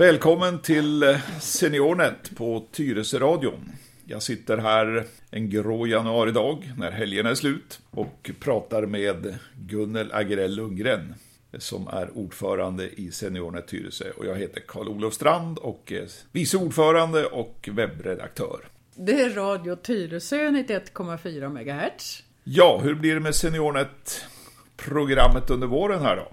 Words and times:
Välkommen 0.00 0.58
till 0.58 1.18
SeniorNet 1.40 2.36
på 2.36 2.66
Tyresöradion. 2.72 3.72
Jag 4.04 4.22
sitter 4.22 4.58
här 4.58 5.06
en 5.30 5.50
grå 5.50 5.86
januaridag 5.86 6.72
när 6.76 6.90
helgen 6.90 7.26
är 7.26 7.34
slut 7.34 7.80
och 7.90 8.30
pratar 8.40 8.86
med 8.86 9.38
Gunnel 9.54 10.12
Agerell 10.12 10.56
Lundgren 10.56 11.14
som 11.58 11.88
är 11.88 12.18
ordförande 12.18 12.88
i 12.88 13.10
SeniorNet 13.10 13.68
Tyresö. 13.68 14.04
Och 14.16 14.26
jag 14.26 14.36
heter 14.36 14.60
Karl-Olof 14.60 15.14
Strand 15.14 15.58
och 15.58 15.92
är 15.92 16.08
vice 16.32 16.56
ordförande 16.56 17.26
och 17.26 17.68
webbredaktör. 17.72 18.60
Det 18.94 19.20
är 19.20 19.30
Radio 19.30 19.76
Tyresö 19.76 20.48
91,4 20.48 21.48
MHz. 21.48 22.22
Ja, 22.44 22.80
hur 22.82 22.94
blir 22.94 23.14
det 23.14 23.20
med 23.20 23.34
SeniorNet-programmet 23.34 25.50
under 25.50 25.66
våren 25.66 26.02
här 26.02 26.16
då? 26.16 26.28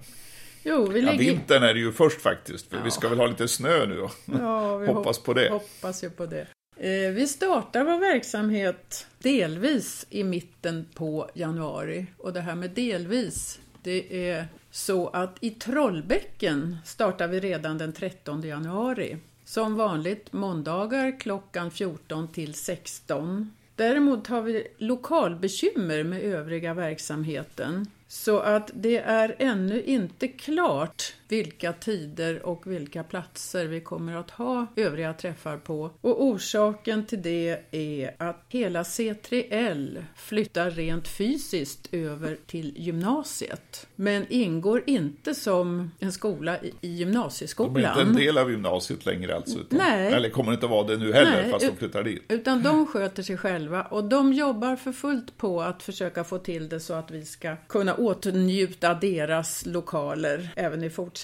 Jo, 0.68 0.86
vi 0.88 1.00
Ja, 1.02 1.12
ligger... 1.12 1.32
vintern 1.34 1.64
är 1.64 1.74
det 1.74 1.80
ju 1.80 1.92
först 1.92 2.22
faktiskt, 2.22 2.70
för 2.70 2.78
Ja. 2.78 2.84
vi 2.84 2.92
ska 2.92 3.10
väl 3.10 3.18
ha 3.20 3.28
lite 3.28 3.48
snö 3.48 3.86
nu 3.86 4.00
och 4.02 4.12
Ja, 4.26 4.78
vi 4.78 4.88
hoppas 4.94 5.18
hop- 5.18 5.26
på 5.26 5.34
det. 5.34 5.50
Hoppas 5.50 6.04
ju 6.04 6.10
på 6.10 6.26
det. 6.26 6.48
Eh, 6.80 7.12
vi 7.14 7.28
startar 7.28 7.84
vår 7.84 8.00
verksamhet 8.00 9.08
delvis 9.20 10.06
i 10.10 10.24
mitten 10.24 10.86
på 10.94 11.30
januari. 11.34 12.06
Och 12.18 12.34
det 12.34 12.42
här 12.42 12.56
med 12.56 12.70
delvis, 12.70 13.60
det 13.84 14.30
är 14.30 14.48
så 14.72 15.08
att 15.08 15.38
i 15.40 15.50
Trollbäcken 15.50 16.78
startar 16.86 17.28
vi 17.28 17.40
redan 17.40 17.78
den 17.78 17.94
13 17.94 18.42
januari. 18.42 19.18
Som 19.46 19.76
vanligt 19.76 20.34
måndagar 20.34 21.20
klockan 21.20 21.72
14 21.72 22.28
till 22.28 22.54
16. 22.54 23.54
Däremot 23.76 24.28
har 24.28 24.42
vi 24.42 24.68
lokalbekymmer 24.78 26.04
med 26.04 26.22
övriga 26.22 26.74
verksamheten. 26.74 27.88
Så 28.08 28.40
att 28.40 28.72
det 28.74 28.98
är 28.98 29.36
ännu 29.40 29.84
inte 29.84 30.28
klart 30.28 31.14
vilka 31.30 31.74
tider 31.74 32.46
och 32.46 32.72
vilka 32.72 33.04
platser 33.04 33.66
vi 33.66 33.80
kommer 33.82 34.16
att 34.16 34.32
ha 34.32 34.68
övriga 34.76 35.14
träffar 35.14 35.58
på. 35.58 35.92
Och 36.02 36.24
orsaken 36.24 37.06
till 37.06 37.22
det 37.22 37.60
är 37.72 38.16
att 38.18 38.46
hela 38.50 38.84
C3L 38.84 40.04
flyttar 40.16 40.72
rent 40.72 41.08
fysiskt 41.08 41.90
över 41.92 42.38
till 42.48 42.74
gymnasiet. 42.78 43.88
Men 43.96 44.26
ingår 44.30 44.84
inte 44.86 45.36
som 45.36 45.92
en 46.00 46.12
skola 46.12 46.58
i- 46.62 46.68
i 46.68 46.72
De 46.82 46.88
är 46.88 46.92
gymnasieskolan. 46.98 47.78
inte 48.00 48.02
en 48.02 48.16
del 48.16 48.38
av 48.38 48.52
gymnasiet 48.52 49.06
längre 49.06 49.36
alltså? 49.36 49.60
Utan, 49.60 49.80
Nej. 49.80 50.14
Eller 50.14 50.30
kommer 50.30 50.54
inte 50.54 50.68
vara 50.68 50.88
det 50.88 50.98
nu 50.98 51.14
heller, 51.14 51.42
Nej, 51.42 51.52
fast 51.52 51.66
de 51.66 51.76
flyttar 51.76 52.04
dit? 52.04 52.24
Utan 52.30 52.64
de 52.64 52.88
sköter 52.88 53.24
sig 53.24 53.38
själva 53.38 53.84
och 53.84 54.04
de 54.04 54.34
jobbar 54.34 54.76
för 54.76 54.92
fullt 54.92 55.38
på 55.38 55.62
att 55.62 55.84
försöka 55.84 56.24
få 56.24 56.38
till 56.38 56.70
det 56.70 56.80
så 56.80 56.94
att 56.94 57.12
vi 57.12 57.26
ska 57.26 57.56
kunna 57.56 57.94
åtnjuta 57.94 58.94
deras 58.94 59.66
lokaler 59.66 60.50
även 60.56 60.84
i 60.84 60.90
fortsättningen. 60.90 61.17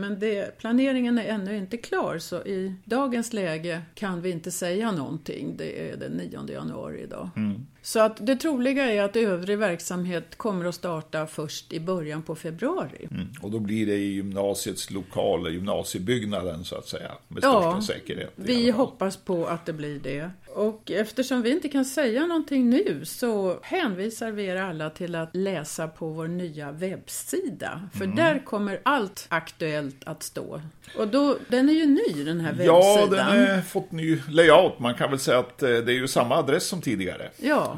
Men 0.00 0.18
det, 0.18 0.58
planeringen 0.58 1.18
är 1.18 1.24
ännu 1.24 1.56
inte 1.56 1.76
klar 1.76 2.18
så 2.18 2.36
i 2.36 2.74
dagens 2.84 3.32
läge 3.32 3.82
kan 3.94 4.22
vi 4.22 4.30
inte 4.30 4.50
säga 4.50 4.92
någonting. 4.92 5.56
Det 5.56 5.90
är 5.90 5.96
den 5.96 6.12
9 6.12 6.46
januari 6.48 7.02
idag. 7.02 7.30
Mm. 7.36 7.66
Så 7.86 8.00
att 8.00 8.26
det 8.26 8.36
troliga 8.36 8.84
är 8.92 9.02
att 9.02 9.16
övrig 9.16 9.58
verksamhet 9.58 10.36
kommer 10.38 10.64
att 10.64 10.74
starta 10.74 11.26
först 11.26 11.72
i 11.72 11.80
början 11.80 12.22
på 12.22 12.34
februari. 12.36 13.08
Mm. 13.10 13.28
Och 13.42 13.50
då 13.50 13.58
blir 13.58 13.86
det 13.86 13.94
i 13.96 14.12
gymnasiets 14.14 14.90
lokaler, 14.90 15.50
gymnasiebyggnaden 15.50 16.64
så 16.64 16.76
att 16.76 16.88
säga, 16.88 17.12
med 17.28 17.42
Ja, 17.44 17.60
största 17.78 17.92
säkerhet. 17.92 18.32
Vi 18.36 18.70
hoppas 18.70 19.16
på 19.16 19.46
att 19.46 19.66
det 19.66 19.72
blir 19.72 19.98
det. 20.00 20.30
Och 20.54 20.90
eftersom 20.90 21.42
vi 21.42 21.50
inte 21.50 21.68
kan 21.68 21.84
säga 21.84 22.26
någonting 22.26 22.70
nu 22.70 23.04
så 23.04 23.58
hänvisar 23.62 24.30
vi 24.30 24.44
er 24.46 24.56
alla 24.56 24.90
till 24.90 25.14
att 25.14 25.36
läsa 25.36 25.88
på 25.88 26.08
vår 26.08 26.28
nya 26.28 26.72
webbsida. 26.72 27.80
För 27.94 28.04
Mm. 28.04 28.16
där 28.16 28.44
kommer 28.44 28.80
allt 28.82 29.26
aktuellt 29.28 29.96
att 30.06 30.22
stå. 30.22 30.60
Och 30.98 31.08
då, 31.08 31.36
den 31.48 31.68
är 31.68 31.72
ju 31.72 31.86
ny 31.86 32.24
den 32.24 32.40
här 32.40 32.56
Ja, 32.64 32.96
webbsidan. 32.98 33.36
den 33.36 33.50
har 33.56 33.62
fått 33.62 33.92
ny 33.92 34.18
layout. 34.28 34.78
Man 34.78 34.94
kan 34.94 35.10
väl 35.10 35.18
säga 35.18 35.38
att 35.38 35.62
eh, 35.62 35.68
det 35.68 35.92
är 35.92 35.96
ju 35.96 36.08
samma 36.08 36.36
adress 36.36 36.66
som 36.66 36.80
tidigare. 36.82 37.30
Ja, 37.36 37.75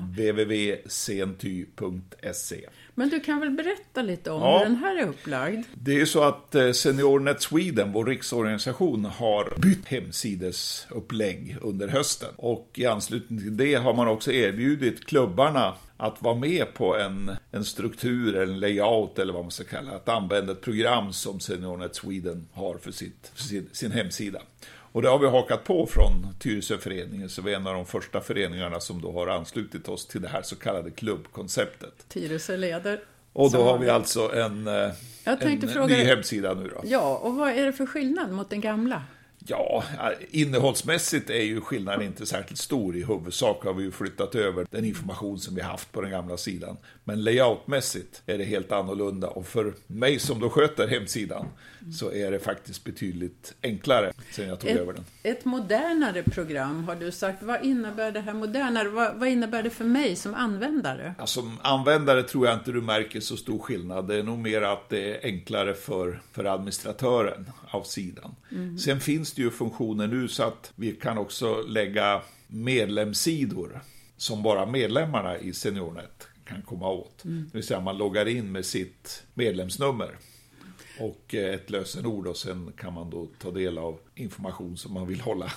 www.senty.se 1.29 2.61
men 2.95 3.09
du 3.09 3.21
kan 3.21 3.41
väl 3.41 3.51
berätta 3.51 4.03
lite 4.03 4.31
om 4.31 4.43
Ja. 4.43 4.59
hur 4.59 4.65
den 4.65 4.77
här 4.77 4.97
är 4.97 5.09
upplagd? 5.09 5.65
Det 5.75 5.91
är 5.91 5.97
ju 5.97 6.07
så 6.07 6.23
att 6.23 6.55
eh, 6.55 6.73
SeniorNet 6.73 7.43
Sweden, 7.43 7.93
vår 7.93 8.05
riksorganisation, 8.05 9.05
har 9.05 9.55
bytt 9.63 9.87
hemsidesupplägg 9.89 11.57
under 11.63 11.89
hösten. 11.89 12.29
Och 12.37 12.71
i 12.75 12.87
anslutning 12.87 13.39
till 13.39 13.57
det 13.57 13.75
har 13.75 13.95
man 13.95 14.09
också 14.09 14.33
erbjudit 14.33 15.07
klubbarna 15.07 15.75
att 15.97 16.23
vara 16.23 16.35
med 16.35 16.75
på 16.75 16.97
en, 16.97 17.31
en 17.51 17.65
struktur, 17.65 18.37
en 18.37 18.61
layout 18.61 19.19
eller 19.19 19.33
vad 19.33 19.43
man 19.45 19.51
ska 19.51 19.65
kalla 19.65 19.91
det, 19.91 19.97
att 19.97 20.09
använda 20.09 20.53
ett 20.53 20.61
program 20.61 21.13
som 21.13 21.41
SeniorNet 21.41 21.95
Sweden 21.97 22.49
har 22.53 22.79
för, 22.79 22.91
sitt, 22.93 23.31
för 23.35 23.43
sin, 23.43 23.69
sin 23.73 23.93
hemsida. 23.93 24.39
Och 24.93 25.03
det 25.03 25.09
har 25.09 25.19
vi 25.19 25.27
hakat 25.29 25.65
på 25.65 25.87
från 25.87 26.27
Tyresöföreningen, 26.39 27.29
så 27.29 27.43
vi 27.43 27.53
är 27.53 27.57
en 27.57 27.67
av 27.67 27.75
de 27.75 27.87
första 27.87 28.21
föreningarna 28.21 28.81
som 28.81 29.01
då 29.01 29.13
har 29.13 29.27
anslutit 29.27 29.89
oss 29.89 30.07
till 30.07 30.23
det 30.23 30.29
här 30.29 30.43
så 30.43 30.57
kallade 30.57 30.91
klubbkonceptet. 30.91 32.09
Tyresö 32.09 32.57
leder. 32.57 33.01
Och 33.33 33.51
då 33.53 33.63
har 33.63 33.79
vi 33.79 33.89
alltså 33.91 34.33
en, 34.35 34.67
eh, 34.67 34.91
en 35.25 35.39
ny 35.49 35.57
dig- 35.89 36.05
hemsida 36.05 36.55
nu 36.55 36.69
då. 36.69 36.81
Ja, 36.85 37.17
och 37.23 37.35
vad 37.35 37.51
är 37.51 37.65
det 37.67 37.73
för 37.73 37.87
skillnad 37.87 38.33
mot 38.33 38.51
den 38.51 38.61
gamla? 38.61 39.03
Ja, 39.47 39.85
innehållsmässigt 40.31 41.31
är 41.31 41.43
ju 41.43 41.61
skillnaden 41.61 42.03
inte 42.07 42.27
särskilt 42.27 42.59
stor. 42.61 42.97
I 42.97 43.05
huvudsak 43.05 43.65
har 43.65 43.75
vi 43.75 43.83
ju 43.85 43.91
flyttat 43.91 44.35
över 44.35 44.67
den 44.71 44.85
information 44.85 45.39
som 45.39 45.55
vi 45.55 45.61
haft 45.61 45.93
på 45.93 46.01
den 46.01 46.11
gamla 46.11 46.37
sidan. 46.37 46.77
Men 47.05 47.25
layoutmässigt 47.25 48.23
är 48.27 48.39
det 48.39 48.45
helt 48.45 48.73
annorlunda 48.73 49.29
och 49.29 49.47
för 49.47 49.75
mig 49.87 50.19
som 50.19 50.41
då 50.41 50.51
sköter 50.51 50.89
hemsidan 50.89 51.47
så 51.93 52.13
är 52.13 52.31
det 52.31 52.39
faktiskt 52.39 52.85
betydligt 52.85 53.55
enklare 53.63 54.13
sen 54.31 54.49
jag 54.49 54.61
tog 54.61 54.71
Ett, 54.71 54.77
över 54.79 54.93
den. 54.93 55.05
ett 55.23 55.45
modernare 55.45 56.23
program 56.23 56.85
har 56.85 56.97
du 56.97 57.13
sagt. 57.13 57.43
Vad 57.43 57.65
innebär 57.65 58.13
det 58.13 58.21
här 58.21 58.35
modernare? 58.35 58.89
Vad, 58.89 59.15
vad 59.17 59.29
innebär 59.29 59.63
det 59.63 59.71
för 59.71 59.85
mig 59.85 60.17
som 60.17 60.35
användare? 60.35 61.15
Ja, 61.19 61.27
som 61.27 61.59
användare 61.63 62.23
tror 62.23 62.47
jag 62.47 62.55
inte 62.57 62.73
du 62.73 62.81
märker 62.81 63.21
så 63.21 63.37
stor 63.37 63.59
skillnad. 63.59 64.09
Det 64.09 64.15
är 64.17 64.23
nog 64.23 64.39
mer 64.39 64.63
att 64.63 64.89
det 64.89 65.15
är 65.15 65.27
enklare 65.27 65.75
för, 65.75 66.21
för 66.33 66.45
administratören 66.45 67.51
av 67.71 67.83
sidan. 67.83 68.35
Sen 68.85 69.01
finns 69.01 69.33
det 69.33 69.43
ju 69.43 69.51
funktioner 69.51 70.07
nu 70.07 70.29
så 70.29 70.43
att 70.43 70.73
vi 70.77 70.93
kan 70.93 71.19
också 71.19 71.63
lägga 71.63 72.23
medlemssidor 72.47 73.81
som 74.17 74.43
bara 74.43 74.67
medlemmarna 74.67 75.39
i 75.39 75.53
SeniorNet 75.53 76.29
kan 76.45 76.63
komma 76.63 76.91
åt. 76.91 77.19
Det 77.23 77.55
vill 77.55 77.63
säga 77.67 77.81
man 77.81 77.99
loggar 77.99 78.29
in 78.29 78.53
med 78.53 78.65
sitt 78.65 79.23
medlemsnummer 79.35 80.17
och 81.01 81.35
eh, 81.35 81.55
ett 81.55 81.71
lösenord 81.71 82.27
och 82.27 82.37
sen 82.37 82.73
kan 82.77 82.93
man 82.93 83.11
då 83.11 83.29
ta 83.39 83.51
del 83.51 83.79
av 83.79 83.99
information 84.15 84.77
som 84.77 84.95
man 84.95 85.07
vill 85.07 85.21
hålla 85.21 85.53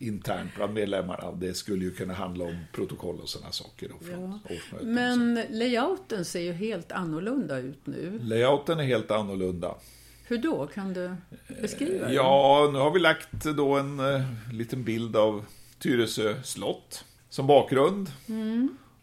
internt 0.00 0.50
bland 0.56 0.74
medlemmarna. 0.74 1.32
Det 1.32 1.54
skulle 1.54 1.84
ju 1.84 1.90
kunna 1.90 2.14
handla 2.14 2.44
om 2.44 2.58
protokoll 2.72 3.20
och 3.20 3.28
sådana 3.28 3.52
saker 3.52 3.88
då 3.88 4.04
från 4.06 4.40
Ja. 4.48 4.54
årsmöten. 4.56 4.94
Men 4.94 5.34
layouten 5.50 6.24
ser 6.24 6.40
ju 6.40 6.52
helt 6.52 6.92
annorlunda 6.92 7.58
ut 7.58 7.86
nu. 7.86 8.18
Layouten 8.22 8.80
är 8.80 8.84
helt 8.84 9.10
annorlunda. 9.10 9.74
Hur 10.24 10.38
då? 10.38 10.66
Kan 10.66 10.92
du 10.92 11.14
beskriva 11.60 12.06
det? 12.08 12.14
Ja, 12.14 12.70
nu 12.72 12.78
har 12.78 12.90
vi 12.90 13.00
lagt 13.00 13.44
då 13.44 13.74
en 13.78 14.00
eh, 14.00 14.22
liten 14.52 14.84
bild 14.84 15.16
av 15.16 15.44
Tyresö 15.78 16.42
slott 16.42 17.04
som 17.28 17.46
bakgrund. 17.46 18.10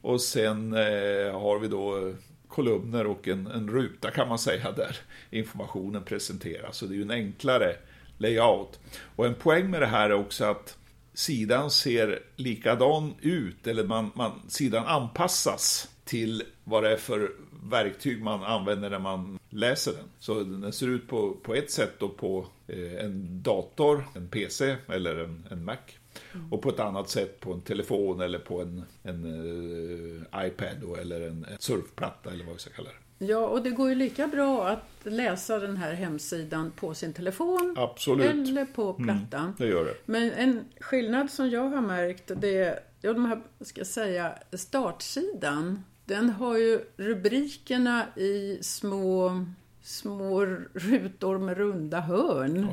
Och 0.01 0.21
sen 0.21 0.73
eh, 0.73 1.39
har 1.41 1.59
vi 1.59 1.67
då 1.67 2.07
eh, 2.07 2.13
kolumner 2.57 3.07
och 3.07 3.27
en, 3.27 3.47
en 3.47 3.69
ruta 3.69 4.11
kan 4.11 4.27
man 4.27 4.39
säga 4.39 4.71
där 4.71 4.97
informationen 5.29 6.03
presenteras. 6.03 6.77
Så 6.77 6.85
det 6.85 6.93
är 6.93 6.95
ju 6.95 7.01
en 7.01 7.11
enklare 7.11 7.75
layout. 8.17 8.79
Och 9.15 9.25
en 9.25 9.35
poäng 9.35 9.69
med 9.69 9.81
det 9.81 9.87
här 9.87 10.09
är 10.09 10.13
också 10.13 10.45
att 10.45 10.77
sidan 11.13 11.71
ser 11.71 12.23
likadan 12.35 13.13
ut, 13.21 13.67
eller 13.67 13.83
man, 13.83 14.11
man, 14.15 14.41
sidan 14.47 14.85
anpassas 14.85 15.89
till 16.05 16.43
vad 16.63 16.83
det 16.83 16.91
är 16.91 16.97
för 16.97 17.31
verktyg 17.63 18.21
man 18.21 18.43
använder 18.43 18.89
när 18.89 18.99
man 18.99 19.39
läser 19.49 19.91
den. 19.91 20.09
Så 20.19 20.43
den 20.43 20.73
ser 20.73 20.87
ut 20.87 21.07
på, 21.07 21.33
på 21.43 21.55
ett 21.55 21.71
sätt 21.71 21.93
då 21.99 22.09
på 22.09 22.45
eh, 22.67 23.05
en 23.05 23.43
dator, 23.43 24.03
en 24.15 24.27
PC 24.27 24.75
eller 24.87 25.15
en, 25.15 25.47
en 25.51 25.65
Mac. 25.65 25.77
Och 26.51 26.61
på 26.61 26.69
ett 26.69 26.79
annat 26.79 27.09
sätt 27.09 27.39
på 27.39 27.53
en 27.53 27.61
telefon 27.61 28.21
eller 28.21 28.39
på 28.39 28.61
en, 28.61 28.83
en 29.03 29.23
eh, 30.33 30.47
iPad 30.47 30.77
då, 30.81 30.95
eller 30.95 31.21
en, 31.21 31.45
en 31.45 31.57
surfplatta 31.59 32.31
eller 32.31 32.45
vad 32.45 32.53
vi 32.53 32.59
ska 32.59 32.69
kalla 32.69 32.89
det. 32.89 33.25
Ja, 33.25 33.47
och 33.47 33.63
det 33.63 33.69
går 33.69 33.89
ju 33.89 33.95
lika 33.95 34.27
bra 34.27 34.67
att 34.67 34.87
läsa 35.03 35.59
den 35.59 35.77
här 35.77 35.93
hemsidan 35.93 36.71
på 36.71 36.93
sin 36.93 37.13
telefon 37.13 37.75
Absolut, 37.77 38.25
eller 38.25 38.65
på 38.65 38.93
plattan. 38.93 39.53
det 39.57 39.67
gör 39.67 39.85
det. 39.85 39.95
Men 40.05 40.31
en 40.31 40.65
skillnad 40.79 41.31
som 41.31 41.49
jag 41.49 41.69
har 41.69 41.81
märkt, 41.81 42.31
det 42.35 42.57
är, 42.57 42.79
ja, 43.01 43.13
de 43.13 43.25
här, 43.25 43.41
ska 43.61 43.79
jag 43.79 43.87
säga, 43.87 44.33
startsidan. 44.53 45.83
Den 46.05 46.29
har 46.29 46.57
ju 46.57 46.79
rubrikerna 46.97 48.05
i 48.15 48.59
små, 48.61 49.45
små 49.81 50.45
rutor 50.73 51.37
med 51.37 51.57
runda 51.57 51.99
hörn 51.99 52.67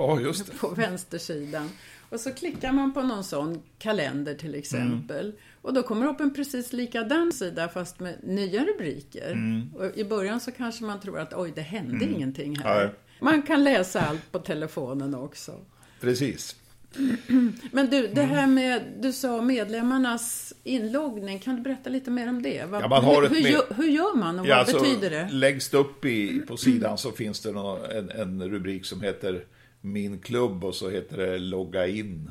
det. 0.48 0.58
på 0.58 0.68
vänstersidan. 0.68 1.70
Och 2.14 2.20
så 2.20 2.32
klickar 2.32 2.72
man 2.72 2.94
på 2.94 3.02
någon 3.02 3.24
sån 3.24 3.62
kalender 3.78 4.34
till 4.34 4.54
exempel. 4.54 5.26
Mm. 5.26 5.36
Och 5.62 5.74
då 5.74 5.82
kommer 5.82 6.06
det 6.06 6.12
upp 6.12 6.20
en 6.20 6.34
precis 6.34 6.72
likadan 6.72 7.32
sida 7.32 7.68
fast 7.68 8.00
med 8.00 8.14
nya 8.22 8.64
rubriker. 8.64 9.32
Mm. 9.32 9.74
Och 9.74 9.98
I 9.98 10.04
början 10.04 10.40
så 10.40 10.52
kanske 10.52 10.84
man 10.84 11.00
tror 11.00 11.18
att 11.18 11.34
oj, 11.34 11.52
det 11.54 11.60
hände 11.60 12.04
ingenting 12.04 12.56
här. 12.56 12.84
Nej. 12.84 12.94
Man 13.20 13.42
kan 13.42 13.64
läsa 13.64 14.00
allt 14.00 14.32
på 14.32 14.38
telefonen 14.38 15.14
också. 15.14 15.52
Precis. 16.00 16.56
Men 17.72 17.90
du, 17.90 18.06
det 18.06 18.22
här 18.22 18.46
med, 18.46 18.82
du 19.00 19.12
sa 19.12 19.42
medlemmarnas 19.42 20.54
inloggning, 20.64 21.38
kan 21.38 21.56
du 21.56 21.62
berätta 21.62 21.90
lite 21.90 22.10
mer 22.10 22.28
om 22.28 22.42
det? 22.42 22.64
Vad, 22.64 22.82
Ja, 22.82 22.88
man 22.88 23.04
har 23.04 23.22
hur, 23.22 23.28
hur, 23.28 23.50
gör, 23.50 23.74
hur 23.76 23.88
gör 23.88 24.16
man 24.16 24.38
och 24.38 24.46
Ja, 24.46 24.56
vad 24.56 24.58
alltså, 24.58 24.78
betyder 24.78 25.10
det? 25.10 25.28
Längst 25.32 25.74
upp 25.74 26.04
i, 26.04 26.40
på 26.40 26.56
sidan 26.56 26.98
så 26.98 27.12
finns 27.12 27.40
det 27.40 27.50
en, 27.50 28.10
en 28.10 28.50
rubrik 28.50 28.84
som 28.84 29.00
heter 29.00 29.44
Min 29.86 30.18
klubb 30.18 30.64
och 30.64 30.74
så 30.74 30.90
heter 30.90 31.16
det 31.16 31.38
Logga 31.38 31.86
in. 31.86 32.30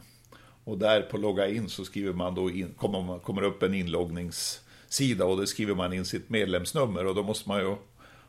Och 0.63 0.77
där 0.77 1.01
på 1.01 1.17
Logga 1.17 1.47
in 1.47 1.69
så 1.69 1.85
skriver 1.85 2.13
man 2.13 2.35
då 2.35 2.49
in, 2.49 2.73
kommer, 2.77 3.19
kommer 3.19 3.43
upp 3.43 3.63
en 3.63 3.73
inloggningssida 3.73 5.25
och 5.25 5.37
då 5.37 5.45
skriver 5.45 5.75
man 5.75 5.93
in 5.93 6.05
sitt 6.05 6.29
medlemsnummer 6.29 7.05
och 7.05 7.15
då 7.15 7.23
måste 7.23 7.49
man 7.49 7.59
ju 7.59 7.75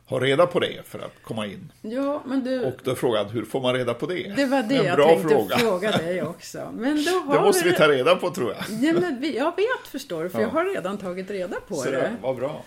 ha 0.05 0.19
reda 0.19 0.47
på 0.47 0.59
det 0.59 0.85
för 0.87 0.99
att 0.99 1.13
komma 1.23 1.45
in. 1.45 1.71
Ja, 1.81 2.23
men 2.25 2.43
du, 2.43 2.65
Och 2.65 2.79
då 2.83 2.95
frågan, 2.95 3.29
hur 3.29 3.45
får 3.45 3.61
man 3.61 3.73
reda 3.73 3.93
på 3.93 4.05
det? 4.05 4.33
det 4.35 4.45
var 4.45 4.63
det 4.63 4.75
en 4.77 4.85
jag 4.85 4.95
bra 4.97 5.07
tänkte 5.07 5.29
fråga. 5.29 5.57
fråga 5.57 5.91
dig 5.91 6.23
också. 6.23 6.71
Men 6.77 7.03
då 7.05 7.11
har 7.25 7.35
Det 7.37 7.41
måste 7.41 7.69
vi 7.69 7.75
ta 7.75 7.87
reda 7.87 8.15
på 8.15 8.29
tror 8.31 8.53
jag. 8.53 8.79
Ja, 8.83 8.93
men 8.99 9.21
vi, 9.21 9.37
jag 9.37 9.55
vet 9.55 9.87
förstår 9.91 10.23
du, 10.23 10.29
för 10.29 10.39
Ja. 10.39 10.43
jag 10.45 10.49
har 10.51 10.65
redan 10.73 10.97
tagit 10.97 11.31
reda 11.31 11.55
på 11.67 11.75
Så 11.75 11.91
det. 11.91 11.97
det 11.97 12.15
var 12.21 12.33
bra. 12.33 12.63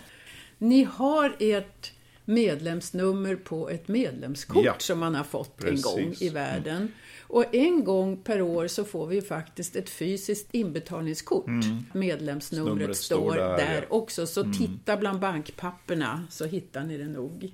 Ni 0.57 0.83
har 0.83 1.35
ert 1.39 1.91
medlemsnummer 2.29 3.35
på 3.35 3.69
ett 3.69 3.87
medlemskort 3.87 4.65
Ja. 4.65 4.75
som 4.77 4.99
man 4.99 5.15
har 5.15 5.23
fått 5.23 5.57
Precis. 5.57 5.85
en 5.85 5.91
gång 6.03 6.15
i 6.19 6.29
världen. 6.29 6.91
Och 7.21 7.55
en 7.55 7.83
gång 7.83 8.17
per 8.17 8.41
år 8.41 8.67
så 8.67 8.85
får 8.85 9.07
vi 9.07 9.21
faktiskt 9.21 9.75
ett 9.75 9.89
fysiskt 9.89 10.47
inbetalningskort. 10.51 11.45
Medlemsnumret 11.93 12.77
Numret 12.77 12.97
står 12.97 13.35
där, 13.35 13.57
där, 13.57 13.57
ja. 13.59 13.77
Mm. 13.77 13.83
också, 13.89 14.27
så 14.27 14.43
titta 14.43 14.97
bland 14.97 15.19
bankpapperna 15.19 16.23
så 16.29 16.45
hittar 16.45 16.83
ni 16.83 16.97
det 16.97 17.07
nog. 17.07 17.53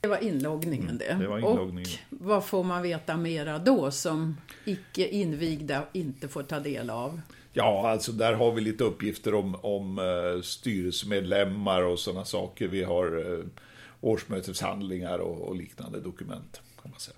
Det 0.00 0.08
var 0.08 0.24
inloggningen 0.24 0.98
det. 0.98 1.04
Mm. 1.04 1.22
det 1.22 1.28
var 1.28 1.38
inloggningen. 1.38 1.90
Och 2.10 2.16
vad 2.26 2.44
får 2.44 2.64
man 2.64 2.82
veta 2.82 3.16
mera 3.16 3.58
då 3.58 3.90
som 3.90 4.36
icke 4.64 5.08
invigda 5.08 5.82
inte 5.92 6.28
får 6.28 6.42
ta 6.42 6.60
del 6.60 6.90
av? 6.90 7.20
Ja, 7.52 7.88
alltså 7.90 8.12
där 8.12 8.32
har 8.32 8.52
vi 8.52 8.60
lite 8.60 8.84
uppgifter 8.84 9.34
om, 9.34 9.54
om 9.62 9.98
eh, 9.98 10.42
styrelsemedlemmar 10.42 11.82
och 11.82 11.98
sådana 11.98 12.24
saker. 12.24 12.68
Vi 12.68 12.82
har 12.82 13.32
eh, 13.32 13.44
årsmöteshandlingar 14.04 15.18
och, 15.18 15.48
och 15.48 15.56
liknande 15.56 16.00
dokument. 16.00 16.60
Kan 16.82 16.90
man 16.90 17.00
säga. 17.00 17.16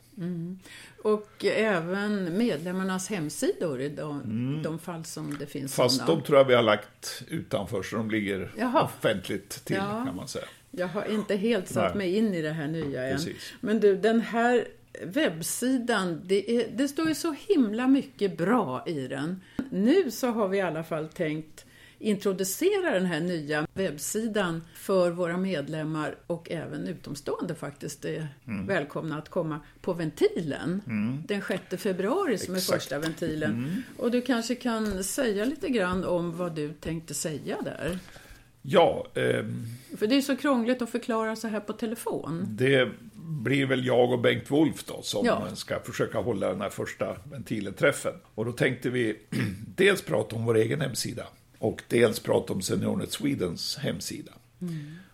Och 1.02 1.44
även 1.44 2.38
medlemmarnas 2.38 3.08
hemsidor 3.08 3.80
i 3.80 3.88
de, 3.88 4.60
de 4.64 4.78
fall 4.78 5.04
som 5.04 5.38
det 5.38 5.46
finns 5.46 5.78
Mm. 5.78 5.88
Fast 5.88 5.96
sådana. 5.96 6.14
de 6.14 6.22
tror 6.26 6.38
jag 6.38 6.44
vi 6.44 6.54
har 6.54 6.62
lagt 6.62 7.22
utanför 7.28 7.82
så 7.82 7.96
de 7.96 8.10
ligger 8.10 8.52
Jaha. 8.58 8.82
offentligt 8.82 9.64
till 9.64 9.76
Ja. 9.76 10.02
kan 10.06 10.16
man 10.16 10.28
säga. 10.28 10.44
Jag 10.70 10.88
har 10.88 11.04
inte 11.04 11.36
helt 11.36 11.68
satt 11.68 11.94
Nej. 11.94 12.06
mig 12.06 12.16
in 12.16 12.34
i 12.34 12.42
det 12.42 12.50
här 12.52 12.66
nya 12.68 13.06
än. 13.06 13.16
Precis. 13.16 13.52
Men 13.60 13.80
du, 13.80 13.96
den 13.96 14.20
här 14.20 14.64
webbsidan, 15.02 16.20
det, 16.24 16.50
är, 16.50 16.66
det 16.74 16.88
står 16.88 17.08
ju 17.08 17.14
så 17.14 17.34
himla 17.48 17.86
mycket 17.86 18.38
bra 18.38 18.84
i 18.86 19.08
den. 19.08 19.40
Nu 19.70 20.10
så 20.10 20.26
har 20.26 20.48
vi 20.48 20.58
i 20.58 20.60
alla 20.60 20.84
fall 20.84 21.08
tänkt 21.08 21.64
introducera 21.98 22.90
den 22.90 23.06
här 23.06 23.20
nya 23.20 23.66
webbsidan 23.74 24.62
för 24.74 25.10
våra 25.10 25.36
medlemmar 25.36 26.14
och 26.26 26.50
även 26.50 26.88
utomstående 26.88 27.54
faktiskt 27.54 28.04
är 28.04 28.28
Mm. 28.46 28.66
välkomna 28.66 29.18
att 29.18 29.28
komma 29.28 29.60
på 29.80 29.92
Ventilen 29.92 30.82
den 31.28 31.42
6 31.48 31.82
februari 31.82 32.38
som 32.38 32.54
är 32.54 32.58
Exakt. 32.58 32.70
Mm. 32.70 32.80
första 32.80 32.98
ventilen. 32.98 33.82
Och 33.98 34.10
du 34.10 34.20
kanske 34.22 34.54
kan 34.54 35.04
säga 35.04 35.44
lite 35.44 35.68
grann 35.68 36.04
om 36.04 36.36
vad 36.36 36.54
du 36.54 36.72
tänkte 36.72 37.14
säga 37.14 37.56
där. 37.64 37.98
Ja, 38.62 39.06
ehm, 39.14 39.64
För 39.96 40.06
det 40.06 40.14
är 40.16 40.20
så 40.22 40.36
krångligt 40.36 40.82
att 40.82 40.90
förklara 40.90 41.36
så 41.36 41.48
här 41.48 41.60
på 41.60 41.72
telefon. 41.72 42.46
det 42.50 42.88
blir 43.14 43.66
väl 43.66 43.86
jag 43.86 44.12
och 44.12 44.18
Bengt 44.20 44.50
Wolf 44.50 44.84
då 44.84 45.02
som 45.02 45.26
Ja. 45.26 45.48
ska 45.56 45.80
försöka 45.80 46.18
hålla 46.18 46.48
den 46.48 46.60
här 46.60 46.70
första 46.70 47.16
ventilen-träffen. 47.32 48.14
Och 48.34 48.44
då 48.44 48.52
tänkte 48.52 48.90
vi 48.90 49.18
dels 49.76 50.02
prata 50.02 50.36
om 50.36 50.44
vår 50.44 50.56
egen 50.56 50.80
hemsida 50.80 51.26
och 51.58 51.82
dels 51.88 52.20
prata 52.20 52.52
om 52.52 52.62
SeniorNet 52.62 53.12
Swedens 53.12 53.76
hemsida. 53.76 54.32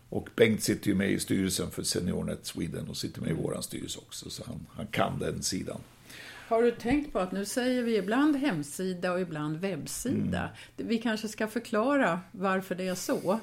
Och 0.09 0.29
Bengt 0.37 0.63
sitter 0.63 0.89
ju 0.89 0.95
med 0.95 1.11
i 1.11 1.21
styrelsen 1.21 1.71
för 1.71 1.83
SeniorNet 1.83 2.47
Sweden 2.47 2.89
och 2.89 2.97
sitter 2.97 3.21
med 3.21 3.31
i 3.31 3.35
våran 3.35 3.63
styrelse 3.63 3.99
också, 3.99 4.31
så 4.31 4.43
han, 4.47 4.67
han 4.71 4.87
kan 4.87 5.19
den 5.19 5.43
sidan. 5.43 5.81
Har 6.49 6.63
du 6.63 6.71
tänkt 6.71 7.13
på 7.13 7.19
att 7.19 7.33
nu 7.33 7.45
säger 7.45 7.83
vi 7.83 7.97
ibland 7.97 8.37
hemsida 8.37 9.13
och 9.13 9.21
ibland 9.21 9.57
webbsida? 9.57 10.39
Mm. 10.39 10.89
Vi 10.89 10.99
kanske 10.99 11.29
ska 11.29 11.49
förklara 11.49 12.21
varför 12.33 12.75
det 12.75 12.89
är 12.89 12.95
så. 12.95 13.41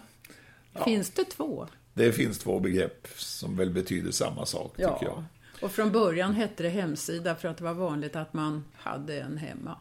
Finns 0.85 1.09
det 1.09 1.23
två? 1.25 1.67
Det 1.93 2.11
finns 2.11 2.39
två 2.39 2.59
begrepp 2.59 3.07
som 3.15 3.57
väl 3.57 3.69
betyder 3.69 4.11
samma 4.11 4.45
sak, 4.45 4.75
tycker 4.75 5.05
jag. 5.05 5.23
Och 5.61 5.71
från 5.71 5.91
början 5.91 6.33
hette 6.33 6.63
det 6.63 6.69
hemsida 6.69 7.35
för 7.35 7.47
att 7.47 7.57
det 7.57 7.63
var 7.63 7.73
vanligt 7.73 8.15
att 8.15 8.33
man 8.33 8.63
hade 8.73 9.19
en 9.19 9.37
hemma. 9.37 9.77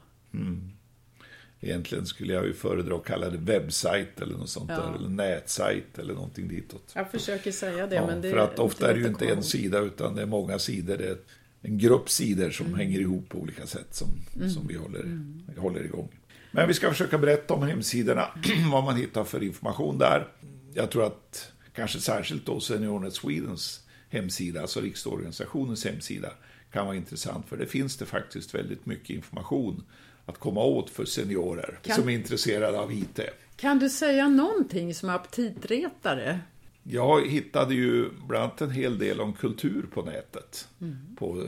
Egentligen 1.61 2.07
skulle 2.07 2.33
jag 2.33 2.47
ju 2.47 2.53
föredra 2.55 2.97
att 2.97 3.05
kalla 3.05 3.31
det 3.31 3.39
webbsajt 3.39 4.21
eller 4.21 4.37
något 4.37 4.49
sånt 4.51 4.71
Ja. 4.71 4.77
där, 4.77 4.95
eller 4.95 5.09
nätsajt 5.09 5.99
eller 5.99 6.15
någonting 6.15 6.49
ditåt. 6.49 6.93
Jag 6.95 7.11
försöker 7.11 7.53
säga 7.53 7.87
det, 7.87 7.95
Ja, 7.95 8.07
men 8.07 8.21
det 8.21 8.31
för 8.31 8.37
att 8.39 8.59
ofta 8.59 8.91
är 8.91 8.95
det 8.95 9.01
ju 9.01 9.07
inte 9.07 9.27
en 9.29 9.43
sida 9.43 9.79
utan 9.79 10.15
det 10.15 10.23
är 10.23 10.27
många 10.27 10.59
sidor. 10.59 10.97
Det 10.97 11.09
är 11.09 11.17
en 11.63 11.79
grupp 11.79 12.11
sidor 12.11 12.51
som 12.51 12.67
Mm. 12.67 12.79
hänger 12.79 13.01
ihop 13.01 13.29
på 13.29 13.39
olika 13.39 13.67
sätt 13.67 13.95
som, 13.95 14.09
som 14.51 14.67
vi 14.67 14.75
håller, 14.77 15.21
håller 15.57 15.85
igång. 15.85 16.09
Men 16.51 16.69
vi 16.69 16.75
ska 16.75 16.91
försöka 16.91 17.19
berätta 17.19 17.55
om 17.55 17.63
hemsidorna, 17.63 18.27
vad 18.73 18.85
man 18.85 18.97
hittar 18.97 19.25
för 19.25 19.43
information 19.43 19.99
där. 19.99 20.29
Jag 20.75 20.91
tror 20.91 21.07
att 21.07 21.53
kanske 21.75 22.01
särskilt 22.01 22.47
då 22.47 22.61
SeniorNet 22.61 23.15
Swedens 23.15 23.81
hemsida, 24.11 24.61
alltså 24.61 24.81
riksorganisationens 24.81 25.85
hemsida, 25.85 26.33
kan 26.73 26.87
vara 26.87 26.97
intressant 26.97 27.47
för 27.49 27.57
det 27.57 27.67
finns 27.67 27.97
det 27.97 28.07
faktiskt 28.07 28.55
väldigt 28.55 28.87
mycket 28.87 29.11
information 29.11 29.85
att 30.29 30.39
komma 30.39 30.65
åt 30.65 30.91
för 30.91 31.05
seniorer 31.05 31.79
Kan- 31.83 31.97
som 31.97 32.09
är 32.09 32.13
intresserade 32.13 32.79
av 32.81 32.93
IT. 32.93 33.21
Kan 33.57 33.79
du 33.79 33.89
säga 33.91 34.29
någonting 34.29 34.95
som 34.95 35.09
aptitretare? 35.09 36.41
Jag 36.83 37.27
hittade 37.29 37.75
ju 37.75 38.11
bland 38.29 38.45
annat 38.45 38.61
en 38.61 38.71
hel 38.71 38.99
del 38.99 39.21
om 39.21 39.33
kultur 39.33 39.87
på 39.95 40.03
nätet. 40.03 40.69
Mm. 40.81 40.97
På 41.17 41.41
eh, 41.43 41.47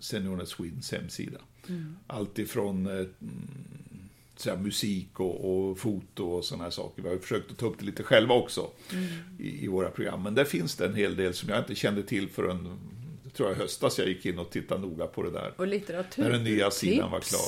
SeniorNet 0.00 0.48
Swedens 0.48 0.92
hemsida. 0.92 1.38
Mm. 1.68 1.96
Allt 2.06 2.38
ifrån 2.38 2.86
eh, 3.00 3.06
så 4.36 4.56
musik 4.56 5.20
och, 5.20 5.68
och 5.70 5.78
foto 5.78 6.24
och 6.24 6.44
sådana 6.44 6.64
här 6.64 6.70
saker. 6.70 7.02
Vi 7.02 7.08
har 7.08 7.16
försökt 7.18 7.50
att 7.50 7.58
ta 7.58 7.66
upp 7.66 7.78
det 7.78 7.84
lite 7.84 8.02
själva 8.02 8.34
också 8.34 8.70
Mm. 8.92 9.04
i, 9.38 9.64
i 9.64 9.68
våra 9.68 9.90
program. 9.90 10.22
Men 10.22 10.34
där 10.34 10.44
finns 10.44 10.76
det 10.76 10.86
en 10.86 10.94
hel 10.94 11.16
del 11.16 11.34
som 11.34 11.48
jag 11.48 11.58
inte 11.58 11.74
kände 11.74 12.02
till 12.02 12.28
förrän, 12.28 12.78
tror 13.36 13.48
jag 13.48 13.56
höstas 13.56 13.98
jag 13.98 14.08
gick 14.08 14.26
in 14.26 14.38
och 14.38 14.50
tittade 14.50 14.80
noga 14.80 15.06
på 15.06 15.22
det 15.22 15.30
där. 15.30 15.52
Och 15.56 15.66
litteratur? 15.66 16.22
När 16.22 16.30
den 16.30 16.44
nya 16.44 16.70
sidan 16.70 17.10
var 17.10 17.20
klar. 17.20 17.40